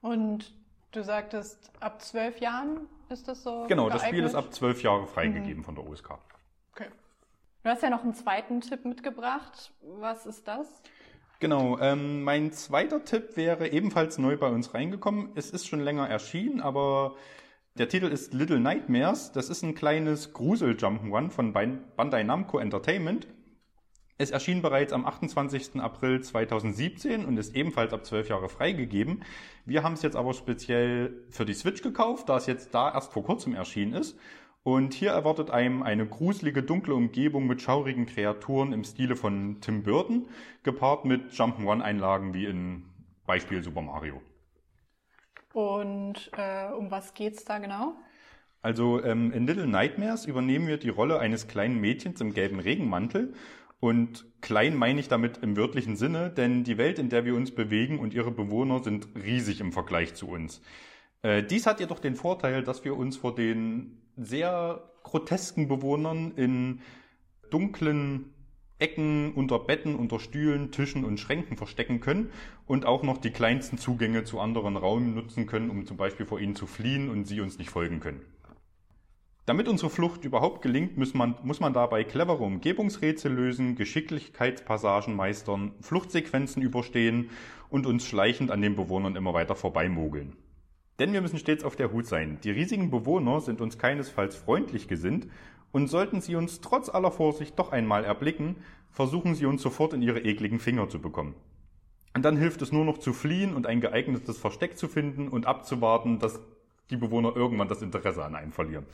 Und 0.03 0.55
du 0.93 1.03
sagtest, 1.03 1.73
ab 1.81 2.03
zwölf 2.03 2.41
Jahren 2.41 2.87
ist 3.09 3.27
das 3.27 3.43
so? 3.43 3.65
Genau, 3.69 3.85
geeignet? 3.85 3.95
das 3.95 4.09
Spiel 4.09 4.25
ist 4.25 4.35
ab 4.35 4.53
zwölf 4.53 4.83
Jahre 4.83 5.07
freigegeben 5.07 5.59
mhm. 5.59 5.65
von 5.65 5.75
der 5.75 5.87
OSK. 5.87 6.11
Okay. 6.73 6.89
Du 7.63 7.71
hast 7.71 7.83
ja 7.83 7.89
noch 7.89 8.03
einen 8.03 8.15
zweiten 8.15 8.61
Tipp 8.61 8.85
mitgebracht. 8.85 9.73
Was 9.81 10.27
ist 10.27 10.47
das? 10.47 10.83
Genau, 11.39 11.79
ähm, 11.79 12.23
mein 12.23 12.53
zweiter 12.53 13.05
Tipp 13.05 13.37
wäre 13.37 13.69
ebenfalls 13.69 14.19
neu 14.19 14.37
bei 14.37 14.49
uns 14.49 14.73
reingekommen. 14.75 15.31
Es 15.35 15.51
ist 15.51 15.67
schon 15.67 15.81
länger 15.81 16.09
erschienen, 16.09 16.61
aber 16.61 17.17
der 17.79 17.89
Titel 17.89 18.07
ist 18.07 18.33
Little 18.33 18.61
Nightmares. 18.61 19.33
Das 19.33 19.51
ist 19.51 19.63
ein 19.63 19.75
kleines 19.75 20.33
Grusel-Jump'n'Run 20.33 21.31
von 21.31 21.53
Bandai 21.53 22.23
Namco 22.23 22.59
Entertainment. 22.59 23.29
Es 24.19 24.31
erschien 24.31 24.63
bereits 24.63 24.95
am 24.95 25.05
28. 25.05 25.79
April 25.79 26.23
2017 26.23 27.27
und 27.27 27.37
ist 27.37 27.55
ebenfalls 27.55 27.93
ab 27.93 28.07
12 28.07 28.31
Jahre 28.31 28.49
freigegeben. 28.49 29.25
Wir 29.67 29.83
haben 29.83 29.93
es 29.93 30.01
jetzt 30.01 30.17
aber 30.17 30.33
speziell 30.33 31.27
für 31.29 31.45
die 31.45 31.53
Switch 31.53 31.83
gekauft, 31.83 32.31
da 32.31 32.39
es 32.39 32.47
jetzt 32.47 32.75
da 32.75 32.91
erst 32.95 33.13
vor 33.13 33.25
kurzem 33.25 33.55
erschienen 33.55 33.93
ist. 33.93 34.19
Und 34.63 34.95
hier 34.95 35.11
erwartet 35.11 35.51
einem 35.51 35.83
eine 35.83 36.07
gruselige, 36.07 36.63
dunkle 36.63 36.95
Umgebung 36.95 37.47
mit 37.47 37.61
schaurigen 37.61 38.07
Kreaturen 38.07 38.73
im 38.73 38.85
Stile 38.85 39.17
von 39.17 39.59
Tim 39.61 39.83
Burton, 39.83 40.29
gepaart 40.63 41.05
mit 41.05 41.33
Jump'n'Run-Einlagen 41.33 42.33
wie 42.33 42.47
in 42.47 42.85
Beispiel 43.27 43.63
Super 43.63 43.83
Mario. 43.83 44.23
Und 45.57 46.31
äh, 46.37 46.71
um 46.71 46.91
was 46.91 47.15
geht's 47.15 47.47
da 47.47 47.57
genau? 47.57 47.97
Also 48.61 49.03
ähm, 49.03 49.33
in 49.33 49.47
Little 49.47 49.67
Nightmares 49.67 50.27
übernehmen 50.27 50.67
wir 50.67 50.77
die 50.77 50.91
Rolle 50.91 51.19
eines 51.19 51.49
kleinen 51.49 51.81
Mädchens 51.81 52.21
im 52.21 52.35
gelben 52.35 52.61
Regenmantel. 52.61 53.33
Und 53.81 54.27
klein 54.43 54.77
meine 54.77 55.01
ich 55.01 55.09
damit 55.09 55.39
im 55.39 55.57
wörtlichen 55.57 55.97
Sinne, 55.97 56.29
denn 56.29 56.63
die 56.63 56.77
Welt, 56.77 56.99
in 56.99 57.09
der 57.09 57.25
wir 57.25 57.35
uns 57.35 57.53
bewegen 57.53 58.01
und 58.01 58.13
ihre 58.13 58.33
Bewohner 58.33 58.85
sind 58.85 59.09
riesig 59.15 59.63
im 59.63 59.73
Vergleich 59.73 60.13
zu 60.13 60.29
uns. 60.29 60.61
Äh, 61.23 61.43
dies 61.43 61.67
hat 61.67 61.81
jedoch 61.81 62.01
den 62.01 62.17
Vorteil, 62.17 62.63
dass 62.63 62.85
wir 62.85 62.95
uns 62.95 63.17
vor 63.17 63.35
den 63.35 64.03
sehr 64.15 64.83
grotesken 65.05 65.69
Bewohnern 65.69 66.33
in 66.37 66.83
dunklen 67.49 68.35
Ecken, 68.79 69.33
unter 69.33 69.59
Betten, 69.59 69.95
unter 69.95 70.21
Stühlen, 70.21 70.71
Tischen 70.71 71.05
und 71.05 71.19
Schränken 71.19 71.57
verstecken 71.57 72.01
können 72.01 72.31
und 72.67 72.85
auch 72.85 73.03
noch 73.03 73.19
die 73.19 73.31
kleinsten 73.31 73.79
Zugänge 73.79 74.25
zu 74.25 74.39
anderen 74.39 74.77
Räumen 74.77 75.15
nutzen 75.15 75.47
können, 75.47 75.71
um 75.71 75.87
zum 75.87 75.97
Beispiel 75.97 76.27
vor 76.27 76.41
ihnen 76.41 76.55
zu 76.55 76.67
fliehen 76.67 77.09
und 77.09 77.25
sie 77.27 77.41
uns 77.41 77.59
nicht 77.59 77.71
folgen 77.71 78.01
können. 78.01 78.21
Damit 79.47 79.69
unsere 79.69 79.91
Flucht 79.91 80.25
überhaupt 80.25 80.61
gelingt, 80.61 80.99
muss 80.99 81.15
man, 81.15 81.37
muss 81.45 81.61
man 81.61 81.73
dabei 81.73 82.03
clevere 82.03 82.43
Umgebungsrätsel 82.43 83.33
lösen, 83.33 83.77
Geschicklichkeitspassagen 83.77 85.15
meistern, 85.15 85.73
Fluchtsequenzen 85.81 86.63
überstehen 86.63 87.31
und 87.71 87.87
uns 87.87 88.05
schleichend 88.05 88.51
an 88.51 88.61
den 88.61 88.75
Bewohnern 88.75 89.15
immer 89.15 89.35
weiter 89.35 89.55
vorbeimogeln. 89.55 90.37
Denn 90.99 91.13
wir 91.13 91.21
müssen 91.21 91.39
stets 91.39 91.63
auf 91.63 91.77
der 91.77 91.93
Hut 91.93 92.07
sein. 92.07 92.39
Die 92.43 92.51
riesigen 92.51 92.91
Bewohner 92.91 93.41
sind 93.41 93.61
uns 93.61 93.79
keinesfalls 93.79 94.35
freundlich 94.35 94.89
gesinnt 94.89 95.29
und 95.77 95.89
sollten 95.89 96.23
sie 96.23 96.37
uns 96.37 96.63
trotz 96.63 96.89
aller 96.89 97.11
Vorsicht 97.11 97.59
doch 97.59 97.71
einmal 97.71 98.03
erblicken, 98.03 98.57
versuchen 98.89 99.35
sie 99.35 99.45
uns 99.45 99.61
sofort 99.61 99.93
in 99.93 100.01
ihre 100.01 100.21
ekligen 100.21 100.59
Finger 100.59 100.89
zu 100.89 101.03
bekommen. 101.03 101.35
Und 102.15 102.25
dann 102.25 102.39
hilft 102.39 102.63
es 102.63 102.73
nur 102.73 102.87
noch 102.87 102.97
zu 102.97 103.13
fliehen 103.13 103.55
und 103.55 103.67
ein 103.67 103.83
geeignetes 103.83 104.39
Versteck 104.39 104.79
zu 104.79 104.89
finden 104.89 105.29
und 105.29 105.45
abzuwarten, 105.45 106.19
dass 106.19 106.41
die 106.89 106.97
Bewohner 106.97 107.37
irgendwann 107.37 107.69
das 107.69 107.83
Interesse 107.83 108.25
an 108.25 108.35
einem 108.35 108.53
verlieren. 108.53 108.87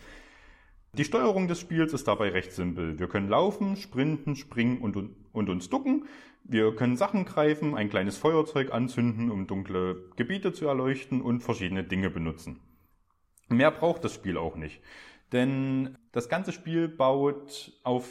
Die 0.94 1.04
Steuerung 1.04 1.46
des 1.46 1.60
Spiels 1.60 1.92
ist 1.92 2.08
dabei 2.08 2.30
recht 2.30 2.50
simpel. 2.50 2.98
Wir 2.98 3.06
können 3.06 3.28
laufen, 3.28 3.76
sprinten, 3.76 4.34
springen 4.34 4.78
und, 4.78 4.96
und 5.32 5.48
uns 5.48 5.70
ducken. 5.70 6.06
Wir 6.42 6.74
können 6.74 6.96
Sachen 6.96 7.26
greifen, 7.26 7.76
ein 7.76 7.90
kleines 7.90 8.16
Feuerzeug 8.16 8.74
anzünden, 8.74 9.30
um 9.30 9.46
dunkle 9.46 10.10
Gebiete 10.16 10.52
zu 10.52 10.66
erleuchten 10.66 11.22
und 11.22 11.44
verschiedene 11.44 11.84
Dinge 11.84 12.10
benutzen. 12.10 12.58
Mehr 13.48 13.70
braucht 13.70 14.02
das 14.04 14.14
Spiel 14.14 14.36
auch 14.36 14.56
nicht. 14.56 14.80
Denn 15.32 15.96
das 16.12 16.28
ganze 16.28 16.52
Spiel 16.52 16.88
baut 16.88 17.72
auf 17.84 18.06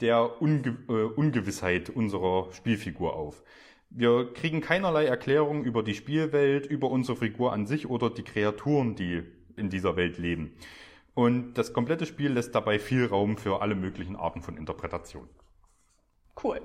der 0.00 0.42
Unge 0.42 0.76
äh, 0.88 0.92
Ungewissheit 0.92 1.90
unserer 1.90 2.52
Spielfigur 2.52 3.14
auf. 3.14 3.42
Wir 3.90 4.32
kriegen 4.32 4.60
keinerlei 4.60 5.06
Erklärung 5.06 5.64
über 5.64 5.84
die 5.84 5.94
Spielwelt, 5.94 6.66
über 6.66 6.90
unsere 6.90 7.16
Figur 7.16 7.52
an 7.52 7.66
sich 7.66 7.88
oder 7.88 8.10
die 8.10 8.24
Kreaturen, 8.24 8.96
die 8.96 9.22
in 9.56 9.70
dieser 9.70 9.94
Welt 9.96 10.18
leben. 10.18 10.56
Und 11.14 11.54
das 11.54 11.72
komplette 11.72 12.06
Spiel 12.06 12.32
lässt 12.32 12.56
dabei 12.56 12.80
viel 12.80 13.06
Raum 13.06 13.36
für 13.36 13.62
alle 13.62 13.76
möglichen 13.76 14.16
Arten 14.16 14.42
von 14.42 14.56
Interpretation. 14.56 15.28
Cool. 16.42 16.60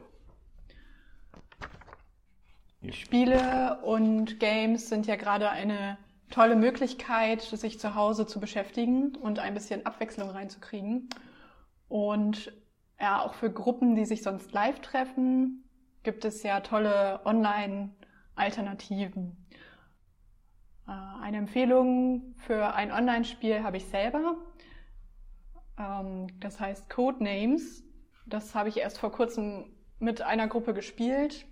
Ja. 2.81 2.91
Spiele 2.93 3.79
und 3.83 4.39
Games 4.39 4.89
sind 4.89 5.05
ja 5.05 5.15
gerade 5.15 5.51
eine 5.51 5.99
tolle 6.29 6.55
Möglichkeit, 6.55 7.41
sich 7.41 7.79
zu 7.79 7.95
Hause 7.95 8.27
zu 8.27 8.39
beschäftigen 8.39 9.15
und 9.15 9.39
ein 9.39 9.53
bisschen 9.53 9.85
Abwechslung 9.85 10.29
reinzukriegen. 10.29 11.09
Und 11.87 12.53
ja, 12.99 13.21
auch 13.21 13.33
für 13.33 13.49
Gruppen, 13.51 13.95
die 13.95 14.05
sich 14.05 14.23
sonst 14.23 14.51
live 14.51 14.81
treffen, 14.81 15.63
gibt 16.03 16.25
es 16.25 16.43
ja 16.43 16.59
tolle 16.59 17.21
Online-Alternativen. 17.25 19.37
Äh, 20.87 20.91
eine 21.21 21.37
Empfehlung 21.37 22.35
für 22.37 22.73
ein 22.73 22.91
Online-Spiel 22.91 23.63
habe 23.63 23.77
ich 23.77 23.85
selber. 23.85 24.35
Ähm, 25.77 26.27
das 26.39 26.59
heißt 26.59 26.89
Codenames. 26.89 27.83
Das 28.25 28.55
habe 28.55 28.69
ich 28.69 28.77
erst 28.77 28.97
vor 28.99 29.11
kurzem 29.11 29.65
mit 29.99 30.21
einer 30.21 30.47
Gruppe 30.47 30.73
gespielt. 30.73 31.45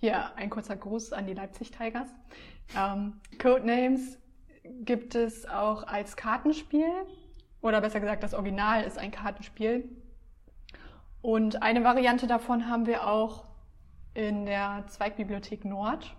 Hier 0.00 0.34
ein 0.36 0.48
kurzer 0.48 0.76
Gruß 0.76 1.12
an 1.12 1.26
die 1.26 1.34
Leipzig 1.34 1.72
Tigers. 1.72 2.08
Ähm, 2.74 3.20
Codenames 3.38 4.18
gibt 4.80 5.14
es 5.14 5.46
auch 5.46 5.82
als 5.82 6.16
Kartenspiel. 6.16 6.90
Oder 7.60 7.82
besser 7.82 8.00
gesagt, 8.00 8.22
das 8.22 8.32
Original 8.32 8.82
ist 8.84 8.96
ein 8.96 9.10
Kartenspiel. 9.10 9.90
Und 11.20 11.62
eine 11.62 11.84
Variante 11.84 12.26
davon 12.26 12.66
haben 12.66 12.86
wir 12.86 13.06
auch 13.06 13.44
in 14.14 14.46
der 14.46 14.86
Zweigbibliothek 14.88 15.66
Nord. 15.66 16.16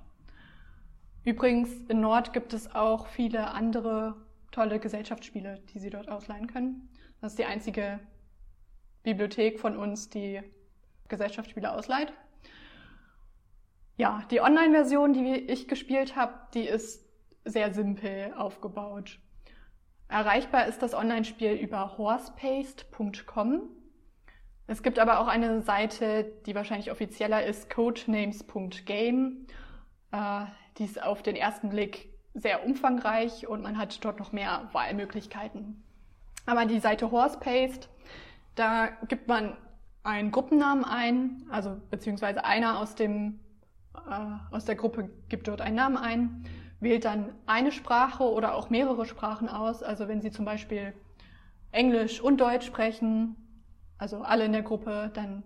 Übrigens, 1.23 1.71
in 1.87 2.01
Nord 2.01 2.33
gibt 2.33 2.53
es 2.53 2.75
auch 2.75 3.07
viele 3.07 3.49
andere 3.49 4.15
tolle 4.51 4.79
Gesellschaftsspiele, 4.79 5.59
die 5.73 5.79
Sie 5.79 5.89
dort 5.89 6.07
ausleihen 6.07 6.45
können. 6.45 6.87
Das 7.19 7.31
ist 7.31 7.39
die 7.39 7.45
einzige 7.45 7.99
Bibliothek 9.01 9.59
von 9.59 9.75
uns, 9.75 10.09
die 10.09 10.41
Gesellschaftsspiele 11.07 11.71
ausleiht. 11.71 12.13
Ja, 14.01 14.23
die 14.31 14.41
Online-Version, 14.41 15.13
die 15.13 15.35
ich 15.35 15.67
gespielt 15.67 16.15
habe, 16.15 16.33
die 16.55 16.63
ist 16.63 17.05
sehr 17.45 17.71
simpel 17.71 18.33
aufgebaut. 18.35 19.19
Erreichbar 20.07 20.65
ist 20.65 20.81
das 20.81 20.95
Online-Spiel 20.95 21.51
über 21.51 21.99
horsepaste.com. 21.99 23.61
Es 24.65 24.81
gibt 24.81 24.97
aber 24.97 25.19
auch 25.19 25.27
eine 25.27 25.61
Seite, 25.61 26.31
die 26.47 26.55
wahrscheinlich 26.55 26.91
offizieller 26.91 27.45
ist, 27.45 27.69
codenames.game. 27.69 29.45
Äh, 30.11 30.45
die 30.79 30.85
ist 30.85 31.03
auf 31.03 31.21
den 31.21 31.35
ersten 31.35 31.69
Blick 31.69 32.09
sehr 32.33 32.65
umfangreich 32.65 33.45
und 33.47 33.61
man 33.61 33.77
hat 33.77 34.03
dort 34.03 34.17
noch 34.17 34.31
mehr 34.31 34.67
Wahlmöglichkeiten. 34.71 35.83
Aber 36.47 36.65
die 36.65 36.79
Seite 36.79 37.11
Horsepaste, 37.11 37.87
da 38.55 38.87
gibt 39.07 39.27
man 39.27 39.55
einen 40.01 40.31
Gruppennamen 40.31 40.85
ein, 40.85 41.45
also 41.51 41.79
beziehungsweise 41.91 42.43
einer 42.45 42.79
aus 42.79 42.95
dem 42.95 43.39
äh, 43.95 44.53
aus 44.55 44.65
der 44.65 44.75
Gruppe 44.75 45.09
gibt 45.29 45.47
dort 45.47 45.61
einen 45.61 45.75
Namen 45.75 45.97
ein, 45.97 46.45
wählt 46.79 47.05
dann 47.05 47.33
eine 47.45 47.71
Sprache 47.71 48.23
oder 48.23 48.55
auch 48.55 48.69
mehrere 48.69 49.05
Sprachen 49.05 49.49
aus. 49.49 49.83
Also 49.83 50.07
wenn 50.07 50.21
Sie 50.21 50.31
zum 50.31 50.45
Beispiel 50.45 50.93
Englisch 51.71 52.19
und 52.21 52.41
Deutsch 52.41 52.65
sprechen, 52.65 53.35
also 53.97 54.21
alle 54.21 54.45
in 54.45 54.51
der 54.51 54.63
Gruppe, 54.63 55.11
dann 55.13 55.43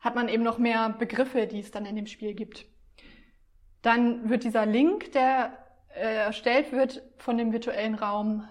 hat 0.00 0.14
man 0.14 0.28
eben 0.28 0.42
noch 0.42 0.58
mehr 0.58 0.90
Begriffe, 0.90 1.46
die 1.46 1.60
es 1.60 1.70
dann 1.70 1.86
in 1.86 1.96
dem 1.96 2.06
Spiel 2.06 2.34
gibt. 2.34 2.66
Dann 3.82 4.28
wird 4.28 4.44
dieser 4.44 4.66
Link, 4.66 5.12
der 5.12 5.56
äh, 5.94 6.16
erstellt 6.16 6.72
wird 6.72 7.02
von 7.16 7.38
dem 7.38 7.52
virtuellen 7.52 7.94
Raum, 7.94 8.46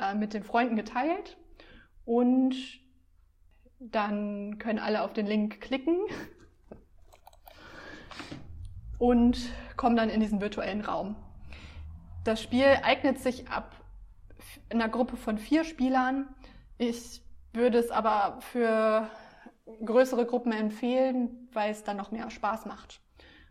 äh, 0.00 0.14
mit 0.14 0.34
den 0.34 0.44
Freunden 0.44 0.76
geteilt 0.76 1.36
und 2.04 2.54
dann 3.78 4.58
können 4.58 4.78
alle 4.78 5.02
auf 5.02 5.12
den 5.12 5.26
Link 5.26 5.60
klicken 5.60 5.98
und 9.00 9.38
kommen 9.76 9.96
dann 9.96 10.10
in 10.10 10.20
diesen 10.20 10.40
virtuellen 10.40 10.82
Raum. 10.82 11.16
Das 12.22 12.40
Spiel 12.40 12.66
eignet 12.82 13.18
sich 13.18 13.48
ab 13.48 13.74
in 14.68 14.80
einer 14.80 14.90
Gruppe 14.90 15.16
von 15.16 15.38
vier 15.38 15.64
Spielern. 15.64 16.28
Ich 16.76 17.22
würde 17.54 17.78
es 17.78 17.90
aber 17.90 18.38
für 18.40 19.08
größere 19.84 20.26
Gruppen 20.26 20.52
empfehlen, 20.52 21.48
weil 21.52 21.70
es 21.70 21.82
dann 21.82 21.96
noch 21.96 22.10
mehr 22.10 22.30
Spaß 22.30 22.66
macht. 22.66 23.00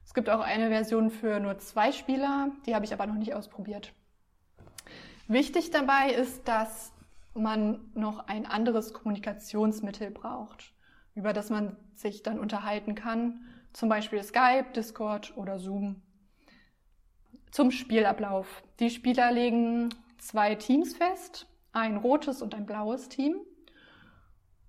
Es 0.06 0.14
gibt 0.14 0.30
auch 0.30 0.40
eine 0.40 0.70
Version 0.70 1.10
für 1.10 1.40
nur 1.40 1.58
zwei 1.58 1.92
Spieler, 1.92 2.52
die 2.68 2.76
habe 2.76 2.86
ich 2.86 2.94
aber 2.94 3.08
noch 3.08 3.16
nicht 3.16 3.34
ausprobiert. 3.34 3.94
Wichtig 5.28 5.72
dabei 5.72 6.12
ist, 6.12 6.48
dass 6.48 6.94
man 7.34 7.90
noch 7.96 8.28
ein 8.28 8.46
anderes 8.46 8.94
Kommunikationsmittel 8.94 10.12
braucht, 10.12 10.74
über 11.16 11.34
das 11.34 11.50
man 11.50 11.76
sich 11.96 12.22
dann 12.22 12.40
unterhalten 12.40 12.94
kann, 12.94 13.42
zum 13.74 13.90
Beispiel 13.90 14.24
Skype, 14.24 14.72
Discord 14.76 15.36
oder 15.38 15.60
Zoom. 15.60 16.02
Zum 17.52 17.72
Spielablauf. 17.72 18.64
Die 18.80 18.90
Spieler 18.90 19.32
legen 19.32 19.90
zwei 20.18 20.56
Teams 20.56 20.96
fest, 20.96 21.48
ein 21.72 21.98
rotes 21.98 22.42
und 22.42 22.54
ein 22.56 22.66
blaues 22.66 23.10
Team. 23.10 23.36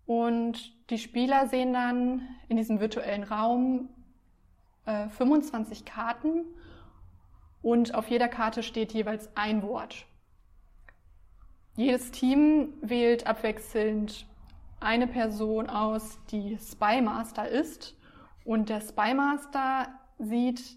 Und 0.06 0.72
die 0.90 0.98
Spieler 0.98 1.46
sehen 1.46 1.72
dann 1.72 2.28
in 2.48 2.56
diesem 2.56 2.80
virtuellen 2.80 3.22
Raum 3.22 3.88
äh, 4.86 5.08
25 5.08 5.84
Karten 5.84 6.44
und 7.62 7.94
auf 7.94 8.08
jeder 8.08 8.28
Karte 8.28 8.62
steht 8.62 8.92
jeweils 8.92 9.28
ein 9.36 9.62
Wort. 9.62 10.06
Jedes 11.76 12.10
Team 12.10 12.74
wählt 12.80 13.26
abwechselnd 13.26 14.26
eine 14.80 15.06
Person 15.06 15.68
aus, 15.68 16.18
die 16.30 16.58
Spymaster 16.58 17.48
ist. 17.48 17.96
Und 18.50 18.68
der 18.68 18.80
Spymaster 18.80 19.86
sieht 20.18 20.76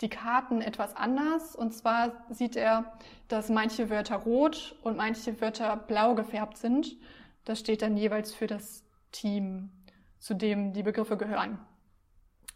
die 0.00 0.08
Karten 0.08 0.62
etwas 0.62 0.96
anders. 0.96 1.54
Und 1.54 1.74
zwar 1.74 2.24
sieht 2.30 2.56
er, 2.56 2.94
dass 3.28 3.50
manche 3.50 3.90
Wörter 3.90 4.16
rot 4.16 4.74
und 4.80 4.96
manche 4.96 5.38
Wörter 5.38 5.76
blau 5.76 6.14
gefärbt 6.14 6.56
sind. 6.56 6.96
Das 7.44 7.60
steht 7.60 7.82
dann 7.82 7.98
jeweils 7.98 8.32
für 8.32 8.46
das 8.46 8.84
Team, 9.12 9.68
zu 10.18 10.32
dem 10.32 10.72
die 10.72 10.82
Begriffe 10.82 11.18
gehören. 11.18 11.58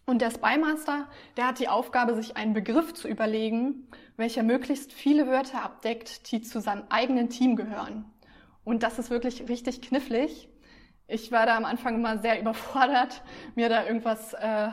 Und 0.06 0.22
der 0.22 0.30
Spymaster, 0.30 1.08
der 1.36 1.48
hat 1.48 1.58
die 1.58 1.68
Aufgabe, 1.68 2.14
sich 2.14 2.38
einen 2.38 2.54
Begriff 2.54 2.94
zu 2.94 3.06
überlegen, 3.06 3.86
welcher 4.16 4.44
möglichst 4.44 4.94
viele 4.94 5.26
Wörter 5.26 5.62
abdeckt, 5.62 6.32
die 6.32 6.40
zu 6.40 6.62
seinem 6.62 6.84
eigenen 6.88 7.28
Team 7.28 7.54
gehören. 7.54 8.06
Und 8.64 8.82
das 8.82 8.98
ist 8.98 9.10
wirklich 9.10 9.46
richtig 9.50 9.82
knifflig. 9.82 10.48
Ich 11.10 11.32
war 11.32 11.46
da 11.46 11.56
am 11.56 11.64
Anfang 11.64 11.94
immer 11.94 12.18
sehr 12.18 12.38
überfordert, 12.38 13.22
mir 13.54 13.70
da 13.70 13.84
irgendwas 13.86 14.34
äh, 14.34 14.68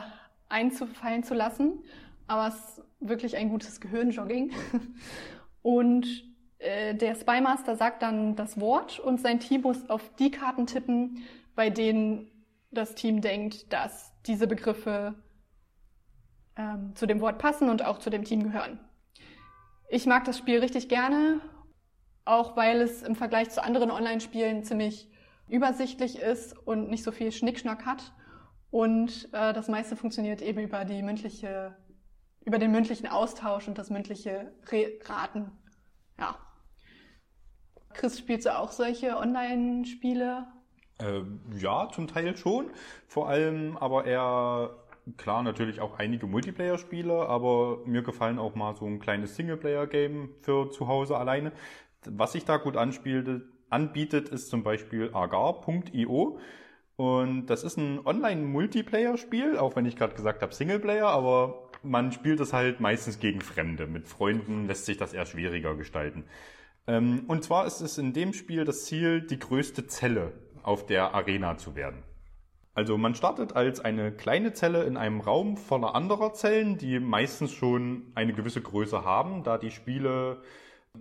einzufallen 0.50 1.24
zu 1.24 1.34
lassen. 1.34 1.82
Aber 2.26 2.48
es 2.48 2.54
ist 2.54 2.82
wirklich 3.00 3.36
ein 3.36 3.48
gutes 3.48 3.80
Gehirnjogging. 3.80 4.52
Und 5.62 6.06
äh, 6.58 6.94
der 6.94 7.14
Spymaster 7.14 7.76
sagt 7.76 8.02
dann 8.02 8.36
das 8.36 8.60
Wort 8.60 9.00
und 9.00 9.20
sein 9.20 9.40
Team 9.40 9.62
muss 9.62 9.90
auf 9.90 10.14
die 10.16 10.30
Karten 10.30 10.66
tippen, 10.66 11.24
bei 11.54 11.70
denen 11.70 12.30
das 12.70 12.94
Team 12.94 13.20
denkt, 13.20 13.72
dass 13.72 14.12
diese 14.26 14.46
Begriffe 14.46 15.14
ähm, 16.56 16.94
zu 16.94 17.06
dem 17.06 17.20
Wort 17.20 17.38
passen 17.38 17.68
und 17.68 17.84
auch 17.84 17.98
zu 17.98 18.10
dem 18.10 18.24
Team 18.24 18.44
gehören. 18.44 18.78
Ich 19.88 20.06
mag 20.06 20.24
das 20.24 20.38
Spiel 20.38 20.60
richtig 20.60 20.88
gerne, 20.88 21.40
auch 22.24 22.56
weil 22.56 22.80
es 22.80 23.02
im 23.02 23.16
Vergleich 23.16 23.50
zu 23.50 23.62
anderen 23.62 23.90
Online-Spielen 23.90 24.64
ziemlich 24.64 25.08
übersichtlich 25.48 26.18
ist 26.18 26.56
und 26.66 26.90
nicht 26.90 27.04
so 27.04 27.12
viel 27.12 27.32
Schnickschnack 27.32 27.86
hat. 27.86 28.12
Und 28.70 29.28
äh, 29.32 29.52
das 29.52 29.68
meiste 29.68 29.96
funktioniert 29.96 30.42
eben 30.42 30.60
über 30.60 30.84
die 30.84 31.02
mündliche, 31.02 31.76
über 32.44 32.58
den 32.58 32.72
mündlichen 32.72 33.06
Austausch 33.06 33.68
und 33.68 33.78
das 33.78 33.90
mündliche 33.90 34.52
Re 34.70 34.98
Raten 35.04 35.52
Ja. 36.18 36.36
Chris, 37.94 38.18
spielst 38.18 38.46
du 38.46 38.58
auch 38.58 38.72
solche 38.72 39.16
Online-Spiele? 39.16 40.46
Äh, 40.98 41.22
ja, 41.58 41.88
zum 41.90 42.06
Teil 42.06 42.36
schon. 42.36 42.70
Vor 43.06 43.28
allem 43.28 43.76
aber 43.78 44.04
eher, 44.04 44.76
klar, 45.16 45.42
natürlich 45.42 45.80
auch 45.80 45.98
einige 45.98 46.26
Multiplayer-Spiele, 46.26 47.26
aber 47.26 47.78
mir 47.86 48.02
gefallen 48.02 48.38
auch 48.38 48.54
mal 48.54 48.74
so 48.74 48.84
ein 48.84 48.98
kleines 48.98 49.36
Singleplayer-Game 49.36 50.34
für 50.42 50.70
zu 50.70 50.88
Hause 50.88 51.16
alleine. 51.16 51.52
Was 52.04 52.32
sich 52.32 52.44
da 52.44 52.58
gut 52.58 52.76
anspielte, 52.76 53.48
anbietet, 53.76 54.30
ist 54.30 54.48
zum 54.48 54.62
Beispiel 54.62 55.10
agar.io. 55.12 56.38
Und 56.96 57.46
das 57.46 57.62
ist 57.62 57.76
ein 57.76 58.00
Online-Multiplayer-Spiel, 58.04 59.58
auch 59.58 59.76
wenn 59.76 59.84
ich 59.84 59.96
gerade 59.96 60.14
gesagt 60.14 60.40
habe 60.40 60.54
Singleplayer, 60.54 61.06
aber 61.06 61.70
man 61.82 62.10
spielt 62.10 62.40
es 62.40 62.54
halt 62.54 62.80
meistens 62.80 63.20
gegen 63.20 63.42
Fremde. 63.42 63.86
Mit 63.86 64.08
Freunden 64.08 64.66
lässt 64.66 64.86
sich 64.86 64.96
das 64.96 65.12
eher 65.12 65.26
schwieriger 65.26 65.76
gestalten. 65.76 66.24
Ähm, 66.86 67.24
und 67.28 67.44
zwar 67.44 67.66
ist 67.66 67.82
es 67.82 67.98
in 67.98 68.14
dem 68.14 68.32
Spiel 68.32 68.64
das 68.64 68.86
Ziel, 68.86 69.20
die 69.20 69.38
größte 69.38 69.86
Zelle 69.86 70.32
auf 70.62 70.86
der 70.86 71.14
Arena 71.14 71.58
zu 71.58 71.76
werden. 71.76 72.02
Also 72.72 72.96
man 72.96 73.14
startet 73.14 73.54
als 73.54 73.80
eine 73.80 74.12
kleine 74.12 74.52
Zelle 74.52 74.84
in 74.84 74.96
einem 74.96 75.20
Raum 75.20 75.56
voller 75.56 75.94
anderer 75.94 76.32
Zellen, 76.32 76.78
die 76.78 76.98
meistens 76.98 77.52
schon 77.52 78.12
eine 78.14 78.32
gewisse 78.32 78.62
Größe 78.62 79.04
haben, 79.04 79.44
da 79.44 79.58
die 79.58 79.70
Spiele 79.70 80.42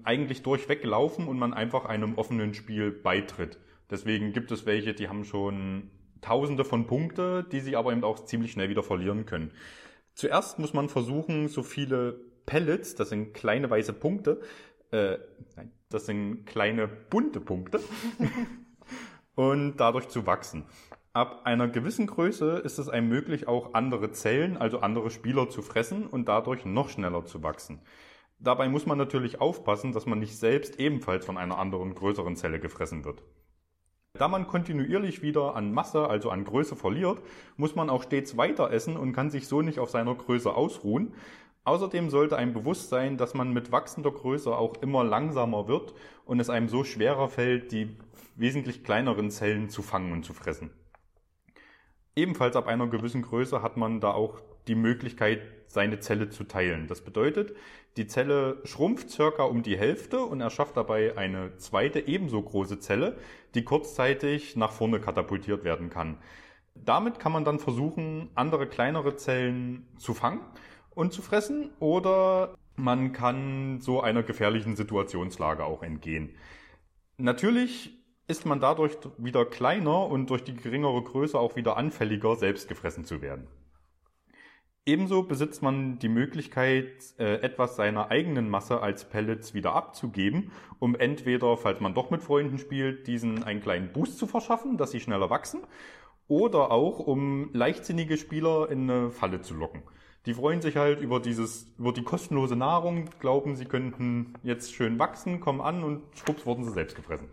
eigentlich 0.04 0.44
durchweg 0.44 0.84
laufen 0.84 1.28
und 1.28 1.38
man 1.38 1.54
einfach 1.54 1.86
einem 1.86 2.16
offenen 2.16 2.54
Spiel 2.54 2.92
beitritt. 2.92 3.60
Deswegen 3.90 4.34
gibt 4.34 4.52
es 4.52 4.66
welche, 4.66 4.94
die 4.94 5.08
haben 5.10 5.26
schon 5.26 5.90
tausende 6.22 6.66
von 6.66 6.88
Punkte, 6.88 7.46
die 7.52 7.60
sie 7.60 7.76
aber 7.76 7.92
eben 7.92 8.04
auch 8.04 8.26
ziemlich 8.26 8.52
schnell 8.52 8.70
wieder 8.70 8.84
verlieren 8.84 9.26
können. 9.26 9.52
Zuerst 10.16 10.60
muss 10.60 10.74
man 10.74 10.90
versuchen, 10.90 11.48
so 11.48 11.62
viele 11.62 12.20
Pellets, 12.46 12.96
das 12.96 13.10
sind 13.10 13.34
kleine 13.34 13.70
weiße 13.70 13.94
Punkte, 13.94 14.42
äh, 14.92 15.18
nein, 15.56 15.72
das 15.90 16.06
sind 16.06 16.46
kleine 16.46 16.88
bunte 16.88 17.42
Punkte, 17.42 17.80
und 19.36 19.78
dadurch 19.78 20.08
zu 20.08 20.26
wachsen. 20.26 20.66
Ab 21.14 21.42
einer 21.46 21.68
gewissen 21.68 22.08
Größe 22.08 22.58
ist 22.58 22.78
es 22.78 22.90
einem 22.90 23.08
möglich, 23.08 23.48
auch 23.48 23.74
andere 23.74 24.12
Zellen, 24.12 24.58
also 24.58 24.80
andere 24.80 25.10
Spieler 25.12 25.50
zu 25.50 25.62
fressen 25.62 26.08
und 26.08 26.28
dadurch 26.28 26.66
noch 26.66 26.90
schneller 26.90 27.26
zu 27.26 27.42
wachsen. 27.42 27.80
Dabei 28.40 28.68
muss 28.70 28.86
man 28.86 28.98
natürlich 28.98 29.42
aufpassen, 29.42 29.94
dass 29.94 30.06
man 30.06 30.20
nicht 30.20 30.38
selbst 30.38 30.80
ebenfalls 30.80 31.26
von 31.26 31.38
einer 31.38 31.58
anderen 31.58 31.96
größeren 31.96 32.36
Zelle 32.36 32.60
gefressen 32.60 33.06
wird. 33.06 33.24
Da 34.14 34.28
man 34.28 34.48
kontinuierlich 34.48 35.22
wieder 35.22 35.56
an 35.56 35.74
Masse, 35.74 36.08
also 36.08 36.30
an 36.30 36.46
Größe 36.46 36.76
verliert, 36.76 37.20
muss 37.58 37.76
man 37.76 37.90
auch 37.90 38.04
stets 38.04 38.38
weiter 38.38 38.72
essen 38.72 38.96
und 38.96 39.14
kann 39.14 39.30
sich 39.30 39.48
so 39.48 39.62
nicht 39.62 39.80
auf 39.80 39.90
seiner 39.90 40.16
Größe 40.16 40.54
ausruhen. 40.54 41.14
Außerdem 41.66 42.10
sollte 42.10 42.38
einem 42.38 42.54
bewusst 42.54 42.90
sein, 42.90 43.18
dass 43.18 43.34
man 43.34 43.52
mit 43.52 43.72
wachsender 43.72 44.12
Größe 44.12 44.56
auch 44.56 44.76
immer 44.82 45.04
langsamer 45.04 45.68
wird 45.68 45.96
und 46.24 46.40
es 46.40 46.50
einem 46.50 46.70
so 46.70 46.84
schwerer 46.84 47.28
fällt, 47.28 47.72
die 47.72 47.98
wesentlich 48.36 48.84
kleineren 48.84 49.32
Zellen 49.32 49.70
zu 49.70 49.82
fangen 49.82 50.14
und 50.14 50.24
zu 50.24 50.34
fressen. 50.34 50.70
Ebenfalls 52.16 52.56
ab 52.56 52.68
einer 52.68 52.88
gewissen 52.88 53.24
Größe 53.24 53.62
hat 53.62 53.76
man 53.76 54.00
da 54.00 54.12
auch 54.12 54.40
die 54.68 54.76
Möglichkeit, 54.76 55.42
seine 55.68 56.00
Zelle 56.00 56.30
zu 56.30 56.46
teilen. 56.46 56.88
Das 56.88 57.02
bedeutet, 57.02 57.56
die 57.98 58.08
Zelle 58.08 58.62
schrumpft 58.66 59.10
circa 59.10 59.44
um 59.44 59.64
die 59.64 59.78
Hälfte 59.78 60.20
und 60.20 60.42
erschafft 60.42 60.76
dabei 60.78 61.18
eine 61.18 61.58
zweite 61.58 62.08
ebenso 62.08 62.42
große 62.42 62.80
Zelle, 62.80 63.18
die 63.54 63.64
kurzzeitig 63.64 64.56
nach 64.56 64.72
vorne 64.72 65.00
katapultiert 65.00 65.64
werden 65.64 65.90
kann. 65.90 66.18
Damit 66.76 67.20
kann 67.20 67.32
man 67.32 67.46
dann 67.46 67.60
versuchen, 67.60 68.30
andere 68.36 68.68
kleinere 68.68 69.16
Zellen 69.16 69.88
zu 69.98 70.14
fangen 70.14 70.42
und 70.90 71.14
zu 71.14 71.22
fressen 71.22 71.72
oder 71.80 72.56
man 72.76 73.14
kann 73.14 73.80
so 73.80 74.02
einer 74.02 74.24
gefährlichen 74.24 74.76
Situationslage 74.76 75.64
auch 75.64 75.84
entgehen. 75.84 76.36
Natürlich 77.18 77.98
ist 78.28 78.46
man 78.46 78.60
dadurch 78.60 78.98
wieder 79.18 79.46
kleiner 79.46 80.08
und 80.08 80.30
durch 80.30 80.44
die 80.44 80.56
geringere 80.56 81.02
Größe 81.02 81.40
auch 81.40 81.56
wieder 81.56 81.78
anfälliger, 81.78 82.36
selbst 82.36 82.68
gefressen 82.68 83.06
zu 83.06 83.22
werden. 83.22 83.48
Ebenso 84.88 85.24
besitzt 85.24 85.64
man 85.64 85.98
die 85.98 86.10
Möglichkeit, 86.10 87.16
äh, 87.18 87.42
etwas 87.42 87.76
seiner 87.76 88.12
eigenen 88.12 88.50
Masse 88.50 88.82
als 88.82 89.10
Pellets 89.10 89.56
wieder 89.56 89.74
abzugeben, 89.74 90.52
um 90.78 90.94
entweder, 90.96 91.58
falls 91.58 91.80
man 91.80 91.96
doch 91.96 92.12
mit 92.12 92.22
Freunden 92.22 92.60
spielt, 92.60 93.08
diesen 93.08 93.44
einen 93.44 93.62
kleinen 93.62 93.92
Boost 93.92 94.20
zu 94.20 94.28
verschaffen, 94.28 94.78
dass 94.78 94.92
sie 94.92 95.00
schneller 95.00 95.32
wachsen, 95.32 95.62
oder 96.28 96.70
auch, 96.70 97.00
um 97.00 97.50
leichtsinnige 97.52 98.18
Spieler 98.18 98.70
in 98.70 98.88
eine 98.88 99.10
Falle 99.10 99.42
zu 99.42 99.56
locken. 99.56 99.82
Die 100.28 100.36
freuen 100.36 100.62
sich 100.62 100.76
halt 100.78 101.02
über 101.02 101.20
dieses, 101.20 101.68
über 101.80 101.92
die 101.92 102.04
kostenlose 102.04 102.56
Nahrung, 102.56 103.10
glauben, 103.20 103.56
sie 103.56 103.66
könnten 103.66 104.36
jetzt 104.44 104.74
schön 104.74 105.00
wachsen, 105.00 105.40
kommen 105.40 105.62
an 105.62 105.84
und 105.84 106.04
schwupps 106.16 106.46
wurden 106.46 106.64
sie 106.64 106.72
selbst 106.72 106.96
gefressen. 106.96 107.30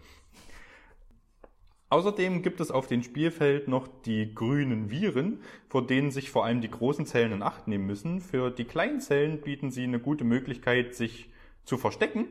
Außerdem 1.93 2.41
gibt 2.41 2.63
es 2.63 2.71
auf 2.71 2.87
dem 2.87 3.03
Spielfeld 3.03 3.69
noch 3.69 3.87
die 4.07 4.35
grünen 4.35 4.91
Viren, 4.91 5.43
vor 5.69 5.87
denen 5.87 6.11
sich 6.11 6.31
vor 6.31 6.47
allem 6.47 6.63
die 6.63 6.71
großen 6.71 7.05
Zellen 7.05 7.33
in 7.33 7.43
Acht 7.43 7.69
nehmen 7.69 7.87
müssen. 7.87 8.23
Für 8.23 8.51
die 8.51 8.65
kleinen 8.65 9.03
Zellen 9.03 9.43
bieten 9.43 9.71
sie 9.71 9.83
eine 9.83 9.99
gute 9.99 10.25
Möglichkeit, 10.25 10.95
sich 10.95 11.29
zu 11.67 11.77
verstecken. 11.77 12.29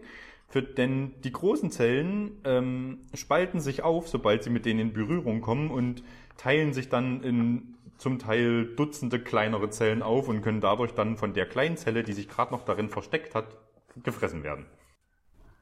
Für, 0.48 0.64
denn 0.64 1.14
die 1.24 1.32
großen 1.32 1.70
Zellen 1.70 2.42
ähm, 2.44 3.02
spalten 3.14 3.60
sich 3.60 3.84
auf, 3.84 4.08
sobald 4.08 4.44
sie 4.44 4.50
mit 4.50 4.66
denen 4.66 4.80
in 4.80 4.94
Berührung 4.94 5.42
kommen 5.42 5.70
und 5.70 6.02
teilen 6.38 6.74
sich 6.74 6.90
dann 6.90 7.22
in 7.22 7.76
zum 8.00 8.18
Teil 8.18 8.66
Dutzende 8.66 9.20
kleinere 9.20 9.70
Zellen 9.70 10.02
auf 10.02 10.28
und 10.28 10.42
können 10.42 10.62
dadurch 10.62 10.94
dann 10.94 11.18
von 11.18 11.36
der 11.36 11.46
kleinen 11.46 11.78
Zelle, 11.78 12.02
die 12.02 12.14
sich 12.14 12.28
gerade 12.28 12.52
noch 12.52 12.66
darin 12.66 12.90
versteckt 12.90 13.36
hat, 13.36 13.60
gefressen 14.02 14.42
werden. 14.42 14.66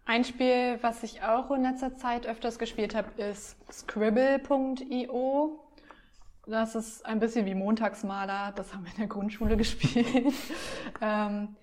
Ein 0.09 0.23
Spiel, 0.23 0.79
was 0.81 1.03
ich 1.03 1.21
auch 1.21 1.51
in 1.51 1.61
letzter 1.61 1.95
Zeit 1.95 2.25
öfters 2.25 2.57
gespielt 2.57 2.95
habe, 2.95 3.09
ist 3.21 3.55
Scribble.io. 3.71 5.59
Das 6.47 6.73
ist 6.73 7.05
ein 7.05 7.19
bisschen 7.19 7.45
wie 7.45 7.53
Montagsmaler, 7.53 8.51
das 8.55 8.73
haben 8.73 8.85
wir 8.85 8.91
in 8.91 8.97
der 8.97 9.05
Grundschule 9.05 9.55
gespielt. 9.57 10.33
ähm, 10.99 11.55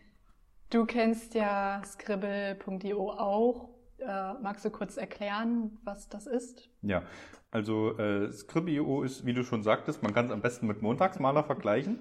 du 0.70 0.86
kennst 0.86 1.34
ja 1.34 1.82
Scribble.io 1.84 3.10
auch. 3.10 3.70
Äh, 3.98 4.34
magst 4.34 4.64
du 4.64 4.70
kurz 4.70 4.96
erklären, 4.96 5.78
was 5.82 6.08
das 6.08 6.28
ist? 6.28 6.70
Ja, 6.82 7.02
also 7.50 7.98
äh, 7.98 8.30
Scribble.io 8.30 9.02
ist, 9.02 9.26
wie 9.26 9.34
du 9.34 9.42
schon 9.42 9.64
sagtest, 9.64 10.04
man 10.04 10.14
kann 10.14 10.26
es 10.26 10.30
am 10.30 10.40
besten 10.40 10.68
mit 10.68 10.82
Montagsmaler 10.82 11.42
vergleichen. 11.42 12.00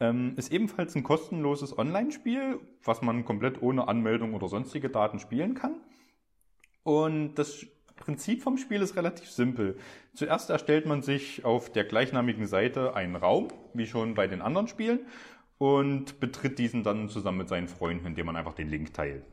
Ähm, 0.00 0.34
ist 0.36 0.52
ebenfalls 0.52 0.94
ein 0.96 1.02
kostenloses 1.02 1.76
Online-Spiel, 1.78 2.58
was 2.82 3.02
man 3.02 3.24
komplett 3.24 3.62
ohne 3.62 3.86
Anmeldung 3.86 4.34
oder 4.34 4.48
sonstige 4.48 4.90
Daten 4.90 5.18
spielen 5.18 5.54
kann. 5.54 5.76
Und 6.82 7.34
das 7.36 7.66
Prinzip 7.96 8.42
vom 8.42 8.58
Spiel 8.58 8.82
ist 8.82 8.96
relativ 8.96 9.30
simpel. 9.30 9.78
Zuerst 10.14 10.50
erstellt 10.50 10.86
man 10.86 11.02
sich 11.02 11.44
auf 11.44 11.70
der 11.70 11.84
gleichnamigen 11.84 12.46
Seite 12.46 12.94
einen 12.94 13.16
Raum, 13.16 13.48
wie 13.72 13.86
schon 13.86 14.14
bei 14.14 14.26
den 14.26 14.42
anderen 14.42 14.68
Spielen, 14.68 15.00
und 15.58 16.18
betritt 16.18 16.58
diesen 16.58 16.82
dann 16.82 17.08
zusammen 17.08 17.38
mit 17.38 17.48
seinen 17.48 17.68
Freunden, 17.68 18.06
indem 18.06 18.26
man 18.26 18.36
einfach 18.36 18.54
den 18.54 18.68
Link 18.68 18.92
teilt. 18.92 19.24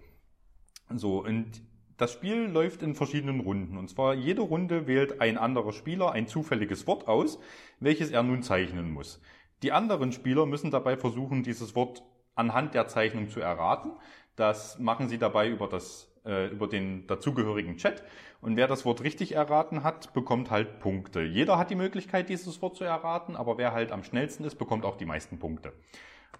So, 0.89 1.23
und 1.23 1.63
das 1.97 2.13
Spiel 2.13 2.45
läuft 2.45 2.83
in 2.83 2.95
verschiedenen 2.95 3.41
Runden. 3.41 3.77
Und 3.77 3.89
zwar 3.89 4.13
jede 4.13 4.41
Runde 4.41 4.87
wählt 4.87 5.21
ein 5.21 5.37
anderer 5.37 5.71
Spieler 5.71 6.11
ein 6.11 6.27
zufälliges 6.27 6.87
Wort 6.87 7.07
aus, 7.07 7.39
welches 7.79 8.11
er 8.11 8.23
nun 8.23 8.43
zeichnen 8.43 8.91
muss. 8.91 9.21
Die 9.63 9.71
anderen 9.71 10.11
Spieler 10.11 10.45
müssen 10.45 10.71
dabei 10.71 10.97
versuchen, 10.97 11.43
dieses 11.43 11.75
Wort 11.75 12.03
anhand 12.35 12.73
der 12.73 12.87
Zeichnung 12.87 13.29
zu 13.29 13.39
erraten. 13.39 13.91
Das 14.35 14.79
machen 14.79 15.07
sie 15.09 15.17
dabei 15.17 15.49
über, 15.49 15.67
das, 15.67 16.11
äh, 16.25 16.47
über 16.47 16.67
den 16.67 17.05
dazugehörigen 17.07 17.77
Chat. 17.77 18.03
Und 18.41 18.55
wer 18.55 18.67
das 18.67 18.85
Wort 18.85 19.03
richtig 19.03 19.33
erraten 19.33 19.83
hat, 19.83 20.13
bekommt 20.13 20.49
halt 20.49 20.79
Punkte. 20.79 21.21
Jeder 21.21 21.57
hat 21.57 21.69
die 21.69 21.75
Möglichkeit, 21.75 22.29
dieses 22.29 22.61
Wort 22.61 22.75
zu 22.75 22.83
erraten, 22.83 23.35
aber 23.35 23.57
wer 23.57 23.71
halt 23.71 23.91
am 23.91 24.03
schnellsten 24.03 24.45
ist, 24.45 24.55
bekommt 24.55 24.85
auch 24.85 24.97
die 24.97 25.05
meisten 25.05 25.37
Punkte. 25.37 25.73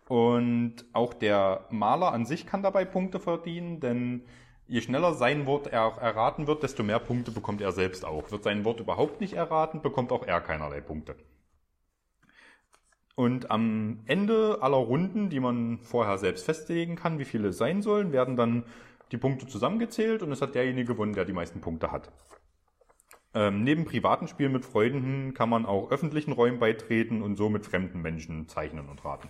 Und 0.08 0.86
auch 0.94 1.14
der 1.14 1.66
Maler 1.70 2.12
an 2.12 2.26
sich 2.26 2.48
kann 2.48 2.64
dabei 2.64 2.86
Punkte 2.86 3.20
verdienen, 3.20 3.80
denn 3.80 4.24
je 4.68 4.82
schneller 4.82 5.14
sein 5.14 5.46
Wort 5.46 5.68
er 5.68 5.98
erraten 6.02 6.48
wird, 6.48 6.64
desto 6.64 6.82
mehr 6.82 7.00
Punkte 7.00 7.32
bekommt 7.32 7.62
er 7.62 7.72
selbst 7.72 8.04
auch. 8.04 8.32
Wird 8.32 8.44
sein 8.44 8.66
Wort 8.66 8.80
überhaupt 8.80 9.22
nicht 9.22 9.34
erraten, 9.34 9.82
bekommt 9.82 10.12
auch 10.12 10.26
er 10.26 10.42
keinerlei 10.42 10.82
Punkte. 10.82 11.16
Und 13.22 13.52
am 13.52 14.00
Ende 14.08 14.58
aller 14.62 14.78
Runden, 14.78 15.30
die 15.30 15.40
man 15.40 15.78
vorher 15.84 16.18
selbst 16.18 16.44
festlegen 16.44 16.96
kann, 16.96 17.20
wie 17.20 17.26
viele 17.26 17.50
es 17.50 17.58
sein 17.60 17.84
sollen, 17.84 18.14
werden 18.14 18.36
dann 18.36 18.64
die 19.12 19.18
Punkte 19.18 19.46
zusammengezählt 19.46 20.24
und 20.24 20.32
es 20.32 20.42
hat 20.42 20.56
derjenige 20.56 20.94
gewonnen, 20.94 21.14
der 21.14 21.26
die 21.26 21.32
meisten 21.32 21.62
Punkte 21.62 21.92
hat. 21.92 22.12
Ähm, 23.36 23.64
neben 23.64 23.86
privaten 23.86 24.28
Spielen 24.28 24.52
mit 24.52 24.66
Freunden 24.66 25.36
kann 25.36 25.50
man 25.50 25.68
auch 25.68 25.92
öffentlichen 25.92 26.32
Räumen 26.32 26.58
beitreten 26.58 27.22
und 27.22 27.36
so 27.36 27.48
mit 27.48 27.64
fremden 27.64 28.02
Menschen 28.02 28.48
zeichnen 28.48 28.90
und 28.90 29.06
raten. 29.06 29.30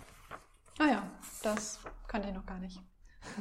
Ah 0.79 0.87
ja, 0.87 1.11
das 1.43 1.81
kannte 2.07 2.29
ich 2.29 2.33
noch 2.33 2.45
gar 2.45 2.59
nicht. 2.59 2.81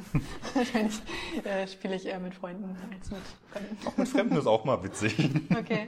Wahrscheinlich 0.53 1.01
äh, 1.45 1.65
spiele 1.65 1.95
ich 1.95 2.05
eher 2.05 2.19
mit 2.19 2.35
Freunden 2.35 2.75
als 2.93 3.09
mit 3.09 3.21
Fremden. 3.53 3.87
Auch 3.87 3.95
mit 3.95 4.09
Fremden 4.09 4.35
ist 4.35 4.47
auch 4.47 4.65
mal 4.65 4.83
witzig. 4.83 5.17
Okay. 5.57 5.87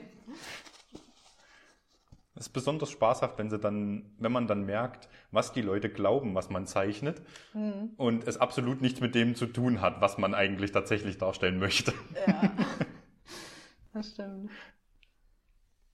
Ist 2.48 2.54
besonders 2.54 2.92
spaßhaft, 2.92 3.38
wenn 3.38 3.50
sie 3.50 3.58
dann, 3.60 4.12
wenn 4.20 4.32
man 4.32 4.48
dann 4.48 4.66
merkt, 4.66 5.10
was 5.32 5.54
die 5.54 5.62
Leute 5.62 5.90
glauben, 5.90 6.36
was 6.36 6.50
man 6.50 6.66
zeichnet 6.68 7.22
Mhm. 7.54 7.92
und 7.98 8.28
es 8.28 8.38
absolut 8.38 8.82
nichts 8.82 9.00
mit 9.02 9.16
dem 9.16 9.36
zu 9.36 9.46
tun 9.46 9.82
hat, 9.82 10.02
was 10.02 10.18
man 10.18 10.34
eigentlich 10.34 10.72
tatsächlich 10.72 11.18
darstellen 11.18 11.60
möchte. 11.60 11.94
Ja, 12.28 12.52
das 13.94 14.12
stimmt. 14.12 14.52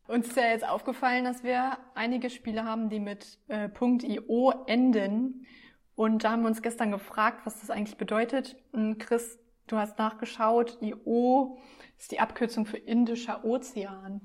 Uns 0.08 0.28
ist 0.28 0.38
ja 0.38 0.50
jetzt 0.50 0.68
aufgefallen, 0.68 1.24
dass 1.24 1.44
wir 1.44 1.78
einige 1.94 2.32
Spiele 2.32 2.64
haben, 2.66 2.90
die 2.90 3.00
mit 3.00 3.38
äh, 3.48 3.70
.io 3.80 4.54
enden. 4.66 5.46
Und 5.94 6.24
da 6.24 6.32
haben 6.32 6.42
wir 6.42 6.48
uns 6.48 6.64
gestern 6.64 6.92
gefragt, 6.92 7.46
was 7.46 7.60
das 7.60 7.70
eigentlich 7.70 7.98
bedeutet. 7.98 8.56
Und 8.72 8.98
Chris, 8.98 9.38
du 9.68 9.78
hast 9.78 10.00
nachgeschaut. 10.00 10.80
IO 10.82 11.60
ist 12.00 12.12
die 12.12 12.20
Abkürzung 12.20 12.66
für 12.66 12.78
Indischer 12.78 13.46
Ozean. 13.46 14.22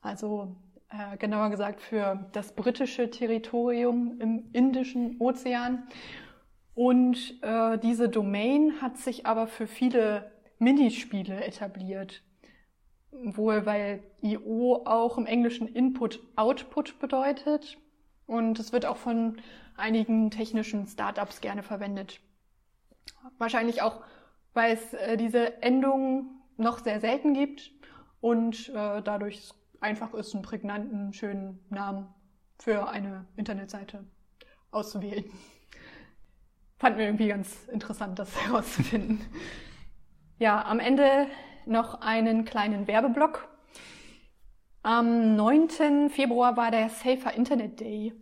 Also 0.00 0.56
äh, 0.90 1.16
genauer 1.18 1.50
gesagt 1.50 1.80
für 1.80 2.26
das 2.32 2.52
britische 2.52 3.10
Territorium 3.10 4.20
im 4.20 4.50
Indischen 4.52 5.20
Ozean. 5.20 5.86
Und 6.74 7.42
äh, 7.42 7.78
diese 7.78 8.08
Domain 8.08 8.80
hat 8.80 8.96
sich 8.98 9.26
aber 9.26 9.48
für 9.48 9.66
viele 9.66 10.30
Minispiele 10.58 11.44
etabliert. 11.44 12.22
Wohl 13.10 13.66
weil 13.66 14.02
IO 14.22 14.82
auch 14.84 15.18
im 15.18 15.26
Englischen 15.26 15.66
Input-Output 15.66 16.98
bedeutet. 17.00 17.78
Und 18.26 18.58
es 18.58 18.72
wird 18.72 18.86
auch 18.86 18.96
von 18.96 19.40
einigen 19.76 20.30
technischen 20.30 20.86
Startups 20.86 21.40
gerne 21.40 21.62
verwendet. 21.62 22.20
Wahrscheinlich 23.38 23.82
auch, 23.82 24.02
weil 24.54 24.74
es 24.74 24.94
äh, 24.94 25.16
diese 25.16 25.62
Endung 25.62 26.30
noch 26.56 26.78
sehr 26.78 27.00
selten 27.00 27.34
gibt 27.34 27.72
und 28.20 28.68
äh, 28.70 29.02
dadurch 29.02 29.50
einfach 29.80 30.14
ist, 30.14 30.34
einen 30.34 30.42
prägnanten, 30.42 31.12
schönen 31.12 31.64
Namen 31.70 32.08
für 32.58 32.88
eine 32.88 33.26
Internetseite 33.36 34.04
auszuwählen. 34.70 35.24
Fanden 36.78 36.98
wir 36.98 37.06
irgendwie 37.06 37.28
ganz 37.28 37.66
interessant, 37.68 38.18
das 38.18 38.34
herauszufinden. 38.46 39.20
Ja, 40.38 40.64
am 40.64 40.78
Ende 40.78 41.26
noch 41.66 42.00
einen 42.00 42.44
kleinen 42.44 42.86
Werbeblock. 42.86 43.48
Am 44.82 45.34
9. 45.36 46.08
Februar 46.10 46.56
war 46.56 46.70
der 46.70 46.88
Safer 46.88 47.34
Internet 47.34 47.80
Day. 47.80 48.14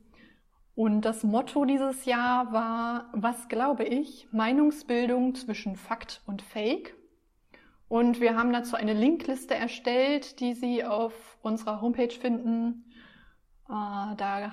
Und 0.75 1.03
das 1.03 1.23
Motto 1.23 1.65
dieses 1.65 2.05
Jahr 2.05 2.53
war, 2.53 3.11
was 3.13 3.49
glaube 3.49 3.85
ich, 3.85 4.29
Meinungsbildung 4.33 5.35
zwischen 5.35 5.77
Fakt 5.77 6.23
und 6.27 6.43
Fake. 6.43 6.95
Und 7.89 8.21
wir 8.21 8.37
haben 8.37 8.53
dazu 8.53 8.77
eine 8.77 8.95
Linkliste 8.95 9.55
erstellt, 9.55 10.41
die 10.41 10.55
Sie 10.55 10.85
auf 10.85 11.39
unserer 11.43 11.81
Homepage 11.81 12.11
finden. 12.11 12.85
Äh, 13.69 14.17
da 14.17 14.53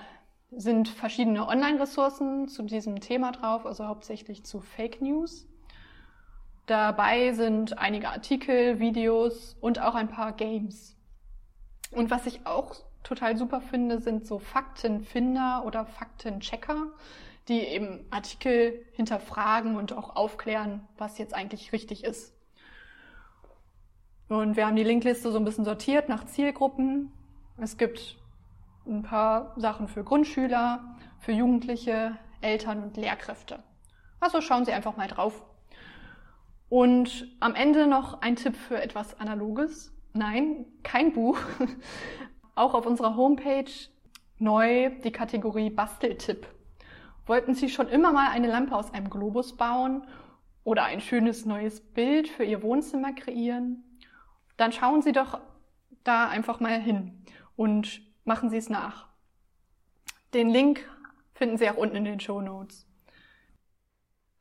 sind 0.52 0.88
verschiedene 0.88 1.48
Online-Ressourcen 1.48 2.48
zu 2.48 2.64
diesem 2.64 3.00
Thema 3.00 3.32
drauf, 3.32 3.66
also 3.66 3.88
hauptsächlich 3.88 4.44
zu 4.44 4.62
Fake 4.62 5.02
News. 5.02 5.48
Dabei 6.68 7.34
sind 7.34 7.78
einige 7.78 8.10
Artikel, 8.10 8.80
Videos 8.80 9.58
und 9.60 9.82
auch 9.82 9.96
ein 9.96 10.10
paar 10.10 10.32
Games. 10.34 10.96
Und 11.92 12.12
was 12.12 12.26
ich 12.26 12.46
auch 12.46 12.76
total 13.04 13.36
super 13.38 13.62
finde, 13.62 14.00
sind 14.00 14.26
so 14.26 14.40
Faktenfinder 14.40 15.64
oder 15.66 15.86
Faktenchecker, 15.86 16.88
die 17.48 17.60
eben 17.60 18.06
Artikel 18.12 18.86
hinterfragen 18.94 19.76
und 19.76 19.92
auch 19.92 20.16
aufklären, 20.16 20.88
was 20.98 21.18
jetzt 21.18 21.34
eigentlich 21.34 21.74
richtig 21.74 22.04
ist. 22.04 22.34
Und 24.34 24.58
wir 24.58 24.66
haben 24.66 24.76
die 24.76 24.84
Linkliste 24.84 25.32
so 25.32 25.38
ein 25.38 25.46
bisschen 25.46 25.64
sortiert 25.64 26.10
nach 26.10 26.26
Zielgruppen. 26.26 27.12
Es 27.58 27.78
gibt 27.78 28.18
ein 28.88 29.04
paar 29.04 29.54
Sachen 29.58 29.88
für 29.88 30.04
Grundschüler, 30.04 30.98
für 31.20 31.34
Jugendliche, 31.34 32.18
Eltern 32.42 32.82
und 32.82 32.98
Lehrkräfte. 32.98 33.62
Also 34.20 34.42
schauen 34.42 34.66
Sie 34.66 34.72
einfach 34.72 34.98
mal 34.98 35.08
drauf. 35.08 35.46
Und 36.68 37.28
am 37.42 37.54
Ende 37.54 37.86
noch 37.86 38.22
ein 38.24 38.36
Tipp 38.36 38.56
für 38.56 38.82
etwas 38.82 39.20
Analoges. 39.20 39.94
Nein, 40.14 40.66
kein 40.82 41.14
Buch. 41.14 41.38
Auch 42.56 42.74
auf 42.74 42.88
unserer 42.88 43.16
Homepage 43.16 43.70
neu 44.40 44.90
die 45.04 45.12
Kategorie 45.12 45.70
Basteltipp. 45.70 46.48
Wollten 47.28 47.54
Sie 47.54 47.70
schon 47.70 47.88
immer 47.88 48.12
mal 48.12 48.32
eine 48.32 48.48
Lampe 48.48 48.76
aus 48.76 48.96
einem 48.96 49.12
Globus 49.12 49.56
bauen 49.56 50.08
oder 50.64 50.86
ein 50.86 51.02
schönes 51.02 51.46
neues 51.46 51.82
Bild 51.82 52.28
für 52.28 52.46
Ihr 52.46 52.64
Wohnzimmer 52.64 53.14
kreieren? 53.14 53.84
Dann 54.64 54.72
schauen 54.72 55.02
Sie 55.02 55.12
doch 55.12 55.42
da 56.06 56.30
einfach 56.30 56.62
mal 56.62 56.80
hin 56.80 57.22
und 57.58 58.02
machen 58.24 58.50
Sie 58.50 58.56
es 58.56 58.70
nach. 58.70 59.10
Den 60.34 60.50
Link 60.50 60.90
finden 61.34 61.58
Sie 61.58 61.70
auch 61.70 61.76
unten 61.76 61.98
in 61.98 62.06
den 62.06 62.22
Show 62.22 62.40
Notes. 62.40 62.88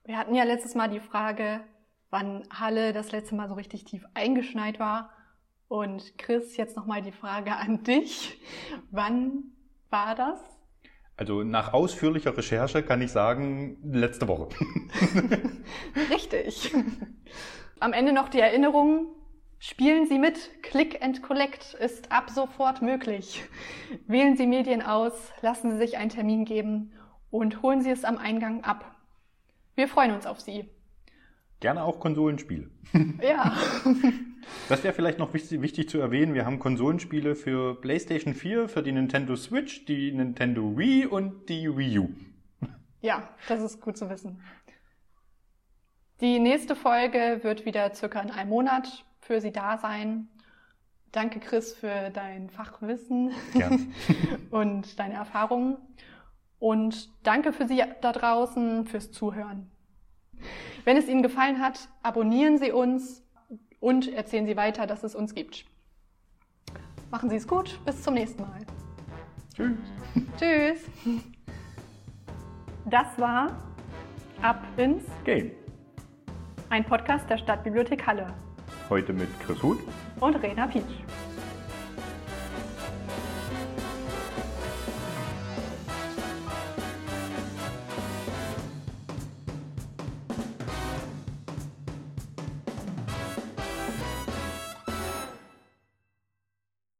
Wir 0.04 0.16
hatten 0.16 0.36
ja 0.36 0.44
letztes 0.44 0.76
Mal 0.76 0.88
die 0.88 1.00
Frage, 1.00 1.64
wann 2.10 2.46
Halle 2.56 2.92
das 2.92 3.10
letzte 3.10 3.34
Mal 3.34 3.48
so 3.48 3.54
richtig 3.54 3.82
tief 3.82 4.04
eingeschneit 4.14 4.78
war. 4.78 5.10
Und 5.66 6.16
Chris, 6.18 6.56
jetzt 6.56 6.76
nochmal 6.76 7.02
die 7.02 7.10
Frage 7.10 7.56
an 7.56 7.82
dich. 7.82 8.40
Wann 8.92 9.42
war 9.90 10.14
das? 10.14 10.38
Also 11.16 11.42
nach 11.42 11.72
ausführlicher 11.72 12.36
Recherche 12.36 12.84
kann 12.84 13.02
ich 13.02 13.10
sagen, 13.10 13.76
letzte 13.82 14.28
Woche. 14.28 14.50
Richtig. 16.10 16.72
Am 17.80 17.92
Ende 17.92 18.12
noch 18.12 18.28
die 18.28 18.38
Erinnerung, 18.38 19.16
spielen 19.62 20.06
Sie 20.06 20.18
mit. 20.18 20.50
Click 20.62 21.02
and 21.02 21.22
Collect 21.22 21.74
ist 21.74 22.10
ab 22.10 22.30
sofort 22.30 22.82
möglich. 22.82 23.44
Wählen 24.06 24.36
Sie 24.36 24.46
Medien 24.46 24.82
aus, 24.82 25.12
lassen 25.40 25.70
Sie 25.72 25.78
sich 25.78 25.96
einen 25.96 26.10
Termin 26.10 26.44
geben 26.44 26.92
und 27.30 27.62
holen 27.62 27.80
Sie 27.80 27.90
es 27.90 28.04
am 28.04 28.18
Eingang 28.18 28.64
ab. 28.64 28.96
Wir 29.76 29.88
freuen 29.88 30.10
uns 30.10 30.26
auf 30.26 30.40
Sie. 30.40 30.68
Gerne 31.60 31.84
auch 31.84 32.00
Konsolenspiele. 32.00 32.70
Ja. 33.22 33.56
Das 34.68 34.82
wäre 34.82 34.92
vielleicht 34.92 35.20
noch 35.20 35.32
wichtig, 35.32 35.62
wichtig, 35.62 35.88
zu 35.88 36.00
erwähnen. 36.00 36.34
Wir 36.34 36.44
haben 36.44 36.58
Konsolenspiele 36.58 37.36
für 37.36 37.80
PlayStation 37.80 38.34
4, 38.34 38.68
für 38.68 38.82
die 38.82 38.90
Nintendo 38.90 39.36
Switch, 39.36 39.84
die 39.84 40.10
Nintendo 40.10 40.76
Wii 40.76 41.06
und 41.06 41.48
die 41.48 41.76
Wii 41.76 42.00
U. 42.00 42.08
Ja, 43.00 43.28
das 43.46 43.62
ist 43.62 43.80
gut 43.80 43.96
zu 43.96 44.10
wissen. 44.10 44.42
Die 46.20 46.40
nächste 46.40 46.74
Folge 46.74 47.38
wird 47.42 47.64
wieder 47.64 47.94
circa 47.94 48.20
in 48.20 48.32
einem 48.32 48.50
Monat 48.50 49.04
für 49.22 49.40
Sie 49.40 49.52
da 49.52 49.78
sein. 49.78 50.28
Danke, 51.12 51.40
Chris, 51.40 51.74
für 51.74 52.10
dein 52.10 52.50
Fachwissen 52.50 53.32
und 54.50 54.98
deine 54.98 55.14
Erfahrungen. 55.14 55.76
Und 56.58 57.10
danke 57.22 57.52
für 57.52 57.66
Sie 57.66 57.82
da 58.00 58.12
draußen 58.12 58.86
fürs 58.86 59.10
Zuhören. 59.10 59.70
Wenn 60.84 60.96
es 60.96 61.08
Ihnen 61.08 61.22
gefallen 61.22 61.60
hat, 61.60 61.88
abonnieren 62.02 62.58
Sie 62.58 62.72
uns 62.72 63.22
und 63.80 64.12
erzählen 64.12 64.46
Sie 64.46 64.56
weiter, 64.56 64.86
dass 64.86 65.02
es 65.02 65.14
uns 65.14 65.34
gibt. 65.34 65.64
Machen 67.10 67.30
Sie 67.30 67.36
es 67.36 67.46
gut, 67.46 67.78
bis 67.84 68.02
zum 68.02 68.14
nächsten 68.14 68.42
Mal. 68.42 68.60
Tschüss. 69.54 69.78
Tschüss. 70.38 70.90
Das 72.86 73.18
war 73.18 73.56
Ab 74.40 74.64
ins 74.76 75.04
Game. 75.24 75.52
ein 76.70 76.84
Podcast 76.84 77.28
der 77.28 77.38
Stadtbibliothek 77.38 78.06
Halle 78.06 78.34
Heute 78.92 79.14
mit 79.14 79.28
Chris 79.40 79.62
Huth. 79.62 79.78
und 80.20 80.36
Rena 80.42 80.66
Pietsch. 80.66 80.84